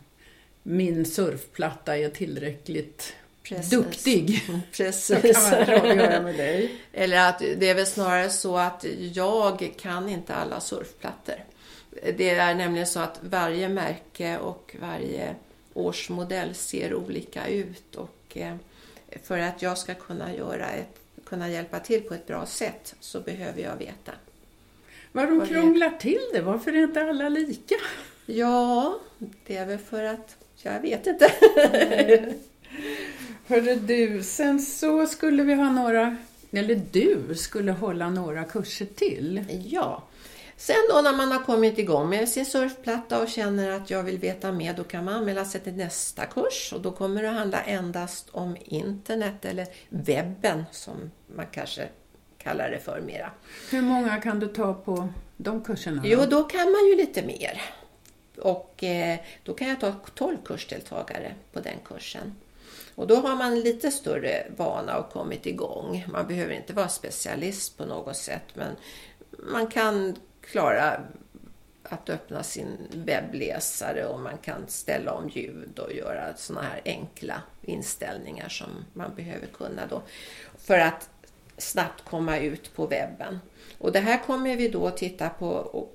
min 0.63 1.07
surfplatta 1.07 1.97
är 1.97 2.09
tillräckligt 2.09 3.15
Precis. 3.43 3.71
duktig. 3.71 4.43
Precis. 4.73 5.51
Så 5.51 5.65
kan 5.65 5.87
man 5.87 5.97
göra 5.97 6.23
med 6.23 6.37
dig. 6.37 6.75
Eller 6.93 7.29
att 7.29 7.39
det 7.39 7.69
är 7.69 7.75
väl 7.75 7.87
snarare 7.87 8.31
så 8.31 8.57
att 8.57 8.85
jag 9.13 9.73
kan 9.79 10.09
inte 10.09 10.35
alla 10.35 10.61
surfplattor. 10.61 11.45
Det 12.03 12.31
är 12.31 12.55
nämligen 12.55 12.87
så 12.87 13.01
att 13.01 13.19
varje 13.23 13.69
märke 13.69 14.39
och 14.39 14.77
varje 14.81 15.35
årsmodell 15.75 16.55
ser 16.55 16.95
olika 16.95 17.49
ut 17.49 17.95
och 17.95 18.37
eh, 18.37 18.57
för 19.23 19.39
att 19.39 19.63
jag 19.63 19.79
ska 19.79 19.95
kunna, 19.95 20.35
göra 20.35 20.67
ett, 20.67 21.01
kunna 21.25 21.49
hjälpa 21.49 21.81
till 21.81 22.03
på 22.03 22.15
ett 22.15 22.27
bra 22.27 22.47
sätt 22.47 22.95
så 23.01 23.21
behöver 23.21 23.63
jag 23.63 23.77
veta. 23.77 24.13
Vad 25.13 25.29
de 25.29 25.47
krånglar 25.47 25.91
till 25.91 26.21
det, 26.33 26.41
varför 26.41 26.73
är 26.73 26.83
inte 26.83 27.03
alla 27.03 27.29
lika? 27.29 27.75
Ja, 28.27 28.99
det 29.47 29.57
är 29.57 29.67
väl 29.67 29.79
för 29.79 30.05
att, 30.05 30.37
jag 30.63 30.81
vet 30.81 31.07
inte. 31.07 31.33
Hörru 33.47 33.75
du, 33.77 34.23
sen 34.23 34.61
så 34.61 35.07
skulle 35.07 35.43
vi 35.43 35.55
ha 35.55 35.71
några, 35.71 36.17
eller 36.51 36.83
du 36.93 37.35
skulle 37.35 37.73
hålla 37.73 38.11
några 38.11 38.45
kurser 38.45 38.87
till. 38.87 39.45
Ja. 39.65 40.03
Sen 40.61 40.77
då 40.89 41.01
när 41.01 41.13
man 41.13 41.33
har 41.33 41.45
kommit 41.45 41.79
igång 41.79 42.09
med 42.09 42.29
sin 42.29 42.47
surfplatta 42.47 43.23
och 43.23 43.29
känner 43.29 43.71
att 43.71 43.91
jag 43.91 44.03
vill 44.03 44.19
veta 44.19 44.53
mer, 44.53 44.75
då 44.75 44.85
kan 44.85 45.05
man 45.05 45.15
anmäla 45.15 45.45
sig 45.45 45.61
till 45.61 45.75
nästa 45.77 46.27
kurs 46.27 46.73
och 46.73 46.81
då 46.81 46.93
kommer 46.93 47.23
det 47.23 47.29
handla 47.29 47.61
endast 47.61 48.29
om 48.31 48.57
internet 48.65 49.45
eller 49.45 49.67
webben 49.89 50.65
som 50.71 51.11
man 51.27 51.47
kanske 51.53 51.89
kallar 52.39 52.71
det 52.71 52.79
för 52.79 53.01
mera. 53.01 53.31
Hur 53.71 53.83
många 53.83 54.21
kan 54.21 54.41
du 54.41 54.49
ta 54.49 54.75
på 54.75 55.09
de 55.37 55.65
kurserna? 55.65 56.03
Då? 56.03 56.09
Jo, 56.09 56.21
då 56.31 56.43
kan 56.43 56.73
man 56.73 56.87
ju 56.89 56.97
lite 56.97 57.23
mer. 57.23 57.63
Och 58.39 58.85
eh, 58.85 59.19
då 59.45 59.55
kan 59.55 59.69
jag 59.69 59.81
ta 59.81 59.93
12 60.15 60.37
kursdeltagare 60.45 61.35
på 61.53 61.61
den 61.61 61.79
kursen. 61.85 62.37
Och 62.95 63.07
då 63.07 63.17
har 63.17 63.37
man 63.37 63.61
lite 63.61 63.91
större 63.91 64.47
vana 64.57 64.99
och 64.99 65.13
kommit 65.13 65.47
igång. 65.47 66.05
Man 66.13 66.27
behöver 66.27 66.53
inte 66.53 66.73
vara 66.73 66.89
specialist 66.89 67.79
på 67.79 67.85
något 67.85 68.17
sätt, 68.17 68.45
men 68.55 68.77
man 69.31 69.67
kan 69.67 70.17
klara 70.51 71.01
att 71.83 72.11
öppna 72.11 72.43
sin 72.43 72.77
webbläsare 72.93 74.07
och 74.07 74.21
man 74.21 74.39
kan 74.39 74.69
ställa 74.69 75.13
om 75.13 75.29
ljud 75.29 75.79
och 75.79 75.93
göra 75.93 76.37
sådana 76.37 76.67
här 76.67 76.81
enkla 76.85 77.43
inställningar 77.63 78.49
som 78.49 78.85
man 78.93 79.15
behöver 79.15 79.47
kunna 79.47 79.87
då 79.87 80.03
för 80.59 80.79
att 80.79 81.11
snabbt 81.59 82.05
komma 82.05 82.39
ut 82.39 82.75
på 82.75 82.87
webben. 82.87 83.41
Och 83.79 83.93
det 83.93 84.01
här 84.01 84.23
kommer 84.27 84.57
vi 84.57 84.69
då 84.69 84.91
titta 84.91 85.29
på 85.29 85.89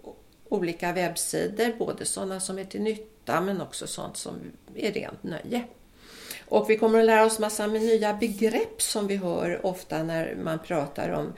olika 0.50 0.94
webbsidor, 0.94 1.78
både 1.78 2.06
sådana 2.06 2.40
som 2.40 2.60
är 2.60 2.66
till 2.66 2.82
nytta 2.82 3.42
men 3.42 3.62
också 3.62 3.88
sånt 3.88 4.18
som 4.18 4.36
är 4.76 4.92
rent 4.92 5.24
nöje. 5.24 5.64
Och 6.46 6.70
vi 6.70 6.78
kommer 6.78 7.00
att 7.00 7.06
lära 7.06 7.26
oss 7.26 7.40
massa 7.40 7.68
med 7.68 7.82
nya 7.82 8.14
begrepp 8.14 8.82
som 8.82 9.08
vi 9.08 9.16
hör 9.16 9.66
ofta 9.66 10.04
när 10.04 10.36
man 10.36 10.60
pratar 10.60 11.10
om 11.10 11.34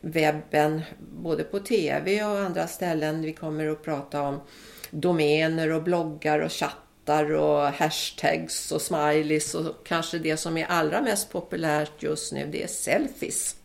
webben, 0.00 0.82
både 0.98 1.44
på 1.44 1.58
TV 1.58 2.24
och 2.24 2.38
andra 2.38 2.66
ställen. 2.66 3.22
Vi 3.22 3.32
kommer 3.32 3.68
att 3.68 3.84
prata 3.84 4.22
om 4.22 4.40
domäner 4.90 5.72
och 5.72 5.82
bloggar 5.82 6.38
och 6.38 6.52
chattar 6.52 7.32
och 7.32 7.62
hashtags 7.62 8.72
och 8.72 8.82
smileys 8.82 9.54
och 9.54 9.86
kanske 9.86 10.18
det 10.18 10.36
som 10.36 10.56
är 10.56 10.66
allra 10.66 11.02
mest 11.02 11.32
populärt 11.32 12.02
just 12.02 12.32
nu 12.32 12.48
det 12.52 12.62
är 12.62 12.66
selfies 12.66 13.57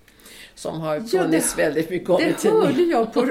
som 0.56 0.82
har 0.82 1.00
funnits 1.00 1.14
ja, 1.14 1.64
det, 1.64 1.64
väldigt 1.64 1.90
mycket 1.90 2.10
om 2.10 2.22
i 2.22 2.34
tidningen. 2.34 2.62
Det 2.62 2.68
hörde 2.68 2.82
jag 2.84 3.14
på 3.14 3.22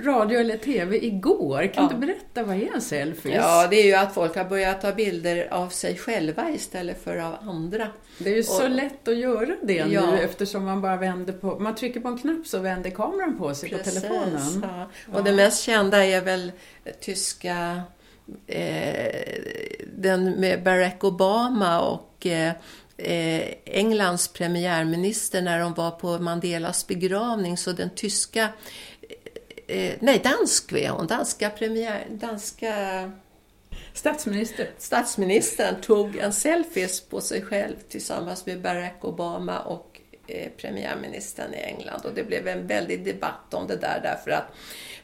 radio 0.00 0.40
eller 0.40 0.56
TV 0.56 1.06
igår. 1.06 1.74
Kan 1.74 1.84
ja. 1.84 1.90
du 1.94 2.06
berätta, 2.06 2.42
vad 2.42 2.56
är 2.56 2.74
en 2.74 2.80
selfie? 2.80 3.36
Ja, 3.36 3.66
det 3.70 3.76
är 3.76 3.86
ju 3.86 3.94
att 3.94 4.14
folk 4.14 4.36
har 4.36 4.44
börjat 4.44 4.80
ta 4.80 4.92
bilder 4.92 5.48
av 5.50 5.68
sig 5.68 5.96
själva 5.96 6.50
istället 6.50 7.04
för 7.04 7.16
av 7.16 7.34
andra. 7.40 7.88
Det 8.18 8.30
är 8.30 8.36
ju 8.36 8.42
så 8.42 8.68
lätt 8.68 9.08
att 9.08 9.16
göra 9.16 9.56
det 9.62 9.74
ja. 9.74 9.86
nu 9.86 10.18
eftersom 10.18 10.64
man 10.64 10.80
bara 10.80 10.96
vänder 10.96 11.32
på, 11.32 11.58
man 11.58 11.74
trycker 11.74 12.00
på 12.00 12.08
en 12.08 12.18
knapp 12.18 12.46
så 12.46 12.58
vänder 12.58 12.90
kameran 12.90 13.38
på 13.38 13.54
sig 13.54 13.70
Precis, 13.70 13.94
på 13.94 14.00
telefonen. 14.00 14.66
Ja. 15.08 15.18
Och 15.18 15.24
det 15.24 15.32
mest 15.32 15.62
kända 15.62 16.04
är 16.04 16.20
väl 16.20 16.52
tyska 17.00 17.82
eh, 18.46 19.12
den 19.96 20.30
med 20.30 20.62
Barack 20.62 21.04
Obama 21.04 21.80
och 21.80 22.08
Eh, 22.26 22.52
Englands 23.64 24.28
premiärminister 24.28 25.42
när 25.42 25.60
de 25.60 25.74
var 25.74 25.90
på 25.90 26.18
Mandelas 26.18 26.86
begravning 26.86 27.56
så 27.56 27.72
den 27.72 27.90
tyska 27.90 28.48
eh, 29.66 29.92
nej 30.00 30.20
dansk 30.24 30.72
var 30.72 30.88
hon, 30.88 31.06
danska 31.06 31.50
premiär, 31.50 32.06
danska 32.10 33.12
Statsminister. 33.94 34.70
Statsministern 34.78 35.80
tog 35.80 36.16
en 36.16 36.32
selfies 36.32 37.00
på 37.00 37.20
sig 37.20 37.42
själv 37.42 37.74
tillsammans 37.88 38.46
med 38.46 38.60
Barack 38.60 39.04
Obama 39.04 39.58
och 39.58 40.00
eh, 40.26 40.50
premiärministern 40.56 41.54
i 41.54 41.56
England 41.56 42.00
och 42.04 42.14
det 42.14 42.24
blev 42.24 42.48
en 42.48 42.66
väldig 42.66 43.04
debatt 43.04 43.54
om 43.54 43.66
det 43.66 43.76
där 43.76 44.00
därför 44.02 44.30
att 44.30 44.54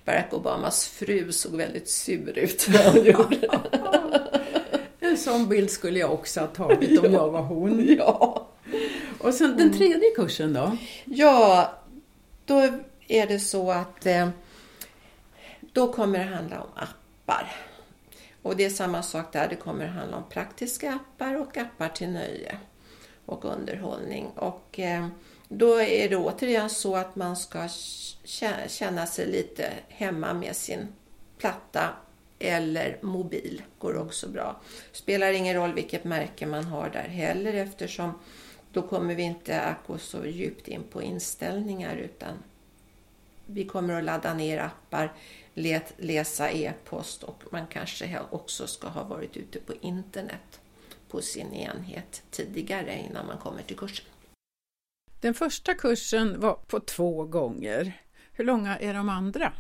Barack 0.05 0.33
Obamas 0.33 0.89
fru 0.89 1.33
såg 1.33 1.57
väldigt 1.57 1.89
sur 1.89 2.39
ut 2.39 2.67
när 2.69 2.93
hon 2.93 3.05
gjorde 3.05 3.37
det. 3.37 4.58
En 5.19 5.25
sån 5.25 5.49
bild 5.49 5.71
skulle 5.71 5.99
jag 5.99 6.13
också 6.13 6.41
ha 6.41 6.47
tagit 6.47 6.99
om 6.99 7.13
jag 7.13 7.31
var 7.31 7.43
hon. 7.43 7.97
Ja. 7.99 8.49
Och 9.19 9.35
sen 9.35 9.57
den 9.57 9.73
tredje 9.73 10.11
kursen 10.17 10.53
då? 10.53 10.77
Ja, 11.05 11.73
då 12.45 12.69
är 13.09 13.27
det 13.27 13.41
så 13.41 13.71
att 13.71 14.07
eh, 14.07 14.29
då 15.61 15.93
kommer 15.93 16.19
det 16.19 16.25
handla 16.25 16.61
om 16.61 16.69
appar. 16.75 17.57
Och 18.43 18.57
det 18.57 18.65
är 18.65 18.71
samma 18.71 19.03
sak 19.03 19.33
där, 19.33 19.49
det 19.49 19.57
kommer 19.57 19.85
att 19.85 19.95
handla 19.95 20.17
om 20.17 20.25
praktiska 20.31 20.93
appar 20.93 21.35
och 21.35 21.57
appar 21.57 21.89
till 21.89 22.09
nöje 22.09 22.59
och 23.27 23.45
underhållning. 23.45 24.27
Och 24.27 24.79
eh, 24.79 25.07
då 25.49 25.81
är 25.81 26.09
det 26.09 26.17
återigen 26.17 26.71
så 26.71 26.97
att 26.97 27.17
man 27.17 27.37
ska 27.37 27.69
känna 28.69 29.07
sig 29.07 29.27
lite 29.27 29.73
hemma 29.89 30.35
med 30.35 30.57
sin 30.57 30.89
platta 31.39 31.89
eller 32.39 32.99
mobil 33.03 33.63
går 33.79 33.97
också 33.97 34.29
bra. 34.29 34.61
Spelar 34.93 35.33
ingen 35.33 35.55
roll 35.55 35.75
vilket 35.75 36.05
märke 36.05 36.47
man 36.47 36.65
har 36.65 36.91
där 36.91 37.09
heller 37.09 37.55
eftersom 37.55 38.13
då 38.73 38.83
kommer 38.83 39.15
vi 39.15 39.23
inte 39.23 39.61
att 39.61 39.87
gå 39.87 39.99
så 39.99 40.27
djupt 40.27 40.69
in 40.69 40.83
på 40.83 41.03
inställningar 41.03 41.97
utan 41.97 42.33
vi 43.47 43.65
kommer 43.65 43.95
att 43.99 44.05
ladda 44.05 44.35
ner 44.35 44.59
appar, 44.59 45.13
läsa 45.97 46.51
e-post 46.51 47.23
och 47.23 47.43
man 47.51 47.67
kanske 47.67 48.21
också 48.31 48.67
ska 48.67 48.89
ha 48.89 49.05
varit 49.05 49.37
ute 49.37 49.61
på 49.61 49.73
internet 49.81 50.61
på 51.09 51.23
sin 51.23 51.53
enhet 51.53 52.23
tidigare 52.31 53.05
innan 53.11 53.27
man 53.27 53.39
kommer 53.39 53.63
till 53.63 53.77
kursen. 53.77 54.07
Den 55.21 55.35
första 55.35 55.75
kursen 55.75 56.41
var 56.41 56.55
på 56.55 56.81
två 56.81 57.25
gånger. 57.25 58.03
Hur 58.33 58.45
långa 58.45 58.79
är 58.79 58.95
de 58.95 59.09
andra? 59.09 59.53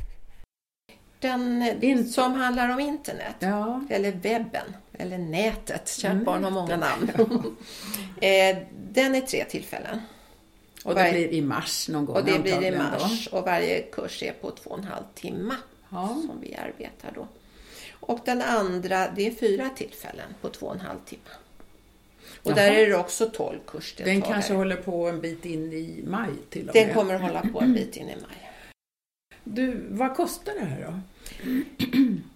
Den 1.20 1.62
In 1.80 2.08
som 2.08 2.34
handlar 2.34 2.68
om 2.68 2.80
internet, 2.80 3.36
ja. 3.38 3.82
eller 3.90 4.12
webben, 4.12 4.76
eller 4.92 5.18
nätet. 5.18 5.88
Kärt 5.88 6.12
mm. 6.12 6.24
barn 6.24 6.44
har 6.44 6.50
många 6.50 6.76
namn. 6.76 7.10
eh, 8.20 8.56
den 8.92 9.14
är 9.14 9.20
tre 9.20 9.44
tillfällen. 9.44 10.00
Och, 10.84 10.94
det 10.94 11.10
blir 11.10 11.28
i 11.28 11.42
mars 11.42 11.88
någon 11.88 12.04
gång 12.04 12.16
Och 12.16 12.24
det 12.24 12.38
blir 12.38 12.62
i 12.62 12.70
mars 12.70 13.28
då. 13.30 13.38
och 13.38 13.44
varje 13.44 13.82
kurs 13.82 14.22
är 14.22 14.32
på 14.32 14.50
två 14.50 14.70
och 14.70 14.78
en 14.78 14.84
halv 14.84 15.04
timme 15.14 15.54
ja. 15.88 16.06
som 16.26 16.40
vi 16.40 16.54
arbetar 16.54 17.12
då. 17.14 17.26
Och 18.00 18.18
den 18.24 18.42
andra, 18.42 19.08
det 19.16 19.26
är 19.26 19.30
fyra 19.30 19.70
tillfällen 19.76 20.34
på 20.40 20.48
två 20.48 20.66
och 20.66 20.74
en 20.74 20.80
halv 20.80 20.98
timme. 21.04 21.30
Och 22.42 22.50
Jaha. 22.50 22.54
där 22.54 22.72
är 22.72 22.86
det 22.86 22.96
också 22.96 23.26
tolv 23.26 23.58
kursdeltagare. 23.66 24.20
Den 24.20 24.32
kanske 24.32 24.54
håller 24.54 24.76
på 24.76 25.08
en 25.08 25.20
bit 25.20 25.44
in 25.44 25.72
i 25.72 26.04
maj 26.06 26.30
till 26.50 26.68
och 26.68 26.74
med? 26.74 26.86
Den 26.86 26.94
kommer 26.94 27.14
att 27.14 27.20
hålla 27.20 27.42
på 27.52 27.60
en 27.60 27.74
bit 27.74 27.96
in 27.96 28.08
i 28.08 28.16
maj. 28.16 28.47
Du, 29.54 29.86
vad 29.90 30.16
kostar 30.16 30.52
det 30.54 30.64
här 30.64 30.86
då? 30.86 30.94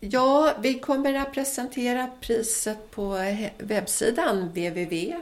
Ja, 0.00 0.54
vi 0.60 0.78
kommer 0.78 1.14
att 1.14 1.32
presentera 1.32 2.10
priset 2.20 2.90
på 2.90 3.18
webbsidan 3.58 4.48
www.senty.se. 4.48 5.14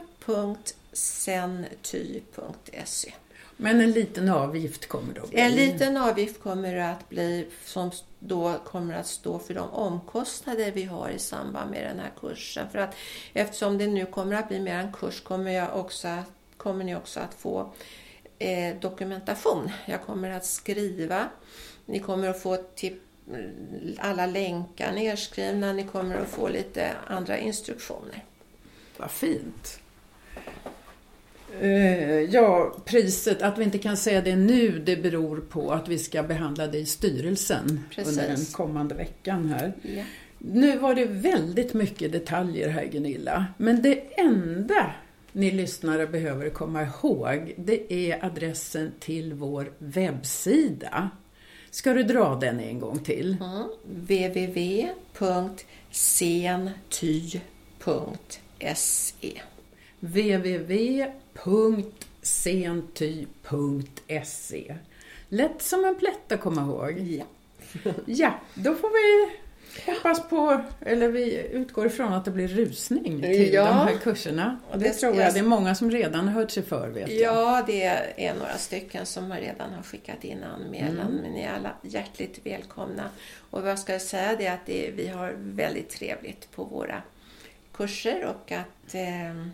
Men 3.57 3.81
en 3.81 3.91
liten 3.91 4.29
avgift 4.29 4.87
kommer 4.87 5.13
då 5.13 5.27
bli? 5.27 5.39
En 5.39 5.51
liten 5.51 5.97
avgift 5.97 6.43
kommer 6.43 6.75
att 6.75 7.09
bli 7.09 7.47
som 7.65 7.91
då 8.19 8.55
kommer 8.65 8.93
att 8.93 9.07
stå 9.07 9.39
för 9.39 9.53
de 9.53 9.69
omkostnader 9.69 10.71
vi 10.71 10.83
har 10.83 11.09
i 11.09 11.19
samband 11.19 11.71
med 11.71 11.83
den 11.83 11.99
här 11.99 12.11
kursen. 12.19 12.69
För 12.71 12.79
att 12.79 12.95
eftersom 13.33 13.77
det 13.77 13.87
nu 13.87 14.05
kommer 14.05 14.35
att 14.35 14.47
bli 14.47 14.59
mer 14.59 14.75
en 14.75 14.93
kurs 14.93 15.21
kommer, 15.21 15.51
jag 15.51 15.79
också, 15.79 16.23
kommer 16.57 16.83
ni 16.83 16.95
också 16.95 17.19
att 17.19 17.33
få 17.33 17.69
eh, 18.39 18.75
dokumentation. 18.81 19.69
Jag 19.85 20.01
kommer 20.01 20.31
att 20.31 20.45
skriva. 20.45 21.29
Ni 21.85 21.99
kommer 21.99 22.29
att 22.29 22.41
få 22.41 22.57
till 22.75 22.95
alla 23.97 24.25
länkar 24.25 24.91
nedskrivna. 24.91 25.73
Ni 25.73 25.83
kommer 25.83 26.15
att 26.15 26.27
få 26.27 26.47
lite 26.47 26.91
andra 27.07 27.37
instruktioner. 27.37 28.23
Vad 28.97 29.11
fint. 29.11 29.79
Eh, 31.61 32.19
ja, 32.19 32.75
priset, 32.85 33.41
att 33.41 33.57
vi 33.57 33.63
inte 33.63 33.77
kan 33.77 33.97
säga 33.97 34.21
det 34.21 34.35
nu, 34.35 34.79
det 34.79 34.95
beror 34.95 35.37
på 35.37 35.71
att 35.71 35.87
vi 35.87 35.99
ska 35.99 36.23
behandla 36.23 36.67
det 36.67 36.77
i 36.77 36.85
styrelsen 36.85 37.83
Precis. 37.89 38.11
under 38.11 38.27
den 38.27 38.45
kommande 38.45 38.95
veckan 38.95 39.49
här. 39.49 39.73
Ja. 39.81 40.03
Nu 40.37 40.77
var 40.77 40.95
det 40.95 41.05
väldigt 41.05 41.73
mycket 41.73 42.11
detaljer 42.11 42.69
här 42.69 42.85
Gunilla, 42.85 43.45
men 43.57 43.81
det 43.81 44.19
enda 44.19 44.91
ni 45.35 45.51
lyssnare 45.51 46.07
behöver 46.07 46.49
komma 46.49 46.83
ihåg, 46.83 47.53
det 47.57 47.93
är 47.93 48.25
adressen 48.25 48.91
till 48.99 49.33
vår 49.33 49.73
webbsida. 49.77 51.09
Ska 51.69 51.93
du 51.93 52.03
dra 52.03 52.35
den 52.35 52.59
en 52.59 52.79
gång 52.79 52.99
till? 52.99 53.37
Mm. 53.41 53.67
www.senty.se 53.83 55.01
www.senty.se 59.99 61.15
Lätt 65.29 65.61
som 65.61 65.85
en 65.85 65.95
plätt 65.95 66.31
att 66.31 66.41
komma 66.41 66.61
ihåg. 66.61 66.99
Ja. 66.99 67.25
Ja, 68.05 68.39
då 68.53 68.75
får 68.75 68.89
vi 68.89 69.31
hoppas 69.85 70.29
på, 70.29 70.61
eller 70.81 71.07
vi 71.09 71.47
utgår 71.51 71.85
ifrån 71.85 72.13
att 72.13 72.25
det 72.25 72.31
blir 72.31 72.47
rusning 72.47 73.21
till 73.21 73.53
Ja. 73.53 73.65
de 73.65 73.73
här 73.73 73.97
kurserna. 74.03 74.59
Det, 74.73 74.79
Det- 74.79 74.89
tror 74.93 75.15
jag 75.15 75.33
det 75.33 75.39
är 75.39 75.43
många 75.43 75.75
som 75.75 75.91
redan 75.91 76.27
har 76.27 76.33
hört 76.41 76.51
sig 76.51 76.63
för, 76.63 76.89
vet 76.89 77.09
jag. 77.11 77.19
Ja, 77.35 77.63
det 77.67 77.83
är 78.17 78.33
några 78.39 78.57
stycken 78.57 79.05
som 79.05 79.33
redan 79.33 79.73
har 79.73 79.83
skickat 79.83 80.23
in 80.23 80.43
anmälan. 80.43 80.99
Mm. 80.99 81.15
Men 81.21 81.31
ni 81.31 81.41
är 81.41 81.53
alla 81.53 81.71
hjärtligt 81.81 82.39
välkomna. 82.43 83.09
Och 83.49 83.61
vad 83.63 83.79
ska 83.79 83.93
jag 83.93 84.01
säga 84.01 84.35
det 84.37 84.45
är 84.47 84.53
att 84.53 84.65
det, 84.65 84.91
vi 84.95 85.07
har 85.07 85.33
väldigt 85.37 85.89
trevligt 85.89 86.51
på 86.51 86.63
våra 86.63 87.01
kurser 87.73 88.25
och 88.25 88.51
att 88.51 88.95
eh, 88.95 89.45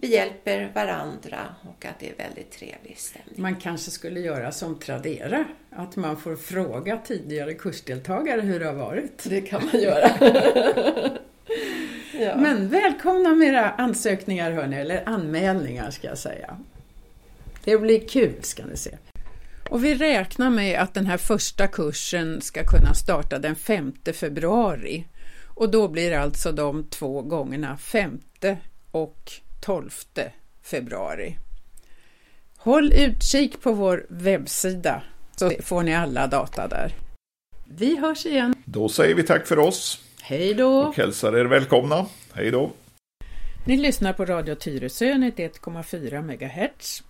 vi 0.00 0.12
hjälper 0.12 0.72
varandra 0.74 1.38
och 1.62 1.84
att 1.84 1.98
det 1.98 2.10
är 2.10 2.16
väldigt 2.16 2.50
trevlig 2.50 2.98
stämning. 2.98 3.42
Man 3.42 3.56
kanske 3.56 3.90
skulle 3.90 4.20
göra 4.20 4.52
som 4.52 4.78
Tradera, 4.78 5.44
att 5.70 5.96
man 5.96 6.16
får 6.16 6.36
fråga 6.36 7.00
tidigare 7.04 7.54
kursdeltagare 7.54 8.40
hur 8.40 8.60
det 8.60 8.66
har 8.66 8.74
varit. 8.74 9.24
Det 9.28 9.40
kan 9.40 9.62
man 9.72 9.82
göra. 9.82 10.10
ja. 12.20 12.36
Men 12.36 12.68
välkomna 12.68 13.34
med 13.34 13.48
era 13.48 13.70
ansökningar 13.70 14.50
hörni, 14.50 14.76
eller 14.76 15.08
anmälningar 15.08 15.90
ska 15.90 16.08
jag 16.08 16.18
säga. 16.18 16.56
Det 17.64 17.78
blir 17.78 18.08
kul 18.08 18.42
ska 18.42 18.66
ni 18.66 18.76
se. 18.76 18.96
Och 19.70 19.84
vi 19.84 19.94
räknar 19.94 20.50
med 20.50 20.80
att 20.80 20.94
den 20.94 21.06
här 21.06 21.18
första 21.18 21.66
kursen 21.66 22.40
ska 22.40 22.64
kunna 22.64 22.94
starta 22.94 23.38
den 23.38 23.56
5 23.56 23.92
februari. 24.14 25.04
Och 25.54 25.70
då 25.70 25.88
blir 25.88 26.12
alltså 26.12 26.52
de 26.52 26.84
två 26.84 27.22
gångerna 27.22 27.76
5 27.76 28.20
och 28.90 29.32
12 29.60 29.90
februari. 30.62 31.36
Håll 32.56 32.92
utkik 32.92 33.60
på 33.60 33.72
vår 33.72 34.06
webbsida 34.08 35.02
så 35.36 35.50
får 35.62 35.82
ni 35.82 35.94
alla 35.94 36.26
data 36.26 36.68
där. 36.68 36.94
Vi 37.68 37.96
hörs 37.96 38.26
igen. 38.26 38.54
Då 38.64 38.88
säger 38.88 39.14
vi 39.14 39.22
tack 39.22 39.46
för 39.46 39.58
oss 39.58 40.04
Hej 40.22 40.54
då! 40.54 40.80
och 40.80 40.96
hälsar 40.96 41.36
er 41.36 41.44
välkomna. 41.44 42.06
Hej 42.32 42.50
då! 42.50 42.70
Ni 43.66 43.76
lyssnar 43.76 44.12
på 44.12 44.24
Radio 44.24 44.54
Tyresö 44.54 45.12
91,4 45.12 46.22
MHz. 46.22 47.02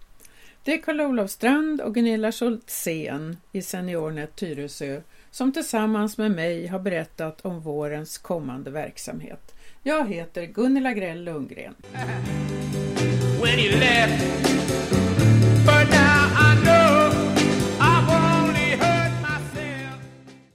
Det 0.65 0.73
är 0.73 0.83
Karl-Olof 0.83 1.31
Strand 1.31 1.81
och 1.81 1.95
Gunilla 1.95 2.33
Schultzén 2.33 3.37
i 3.53 3.63
Seniornet 3.63 4.37
Tyresö 4.37 5.01
som 5.31 5.53
tillsammans 5.53 6.19
med 6.19 6.31
mig 6.31 6.67
har 6.67 6.79
berättat 6.79 7.41
om 7.41 7.61
vårens 7.61 8.19
kommande 8.19 8.71
verksamhet. 8.71 9.55
Jag 9.83 10.09
heter 10.09 10.47
Gunilla 10.47 10.93
Grell 10.93 11.25
Lundgren. 11.25 11.75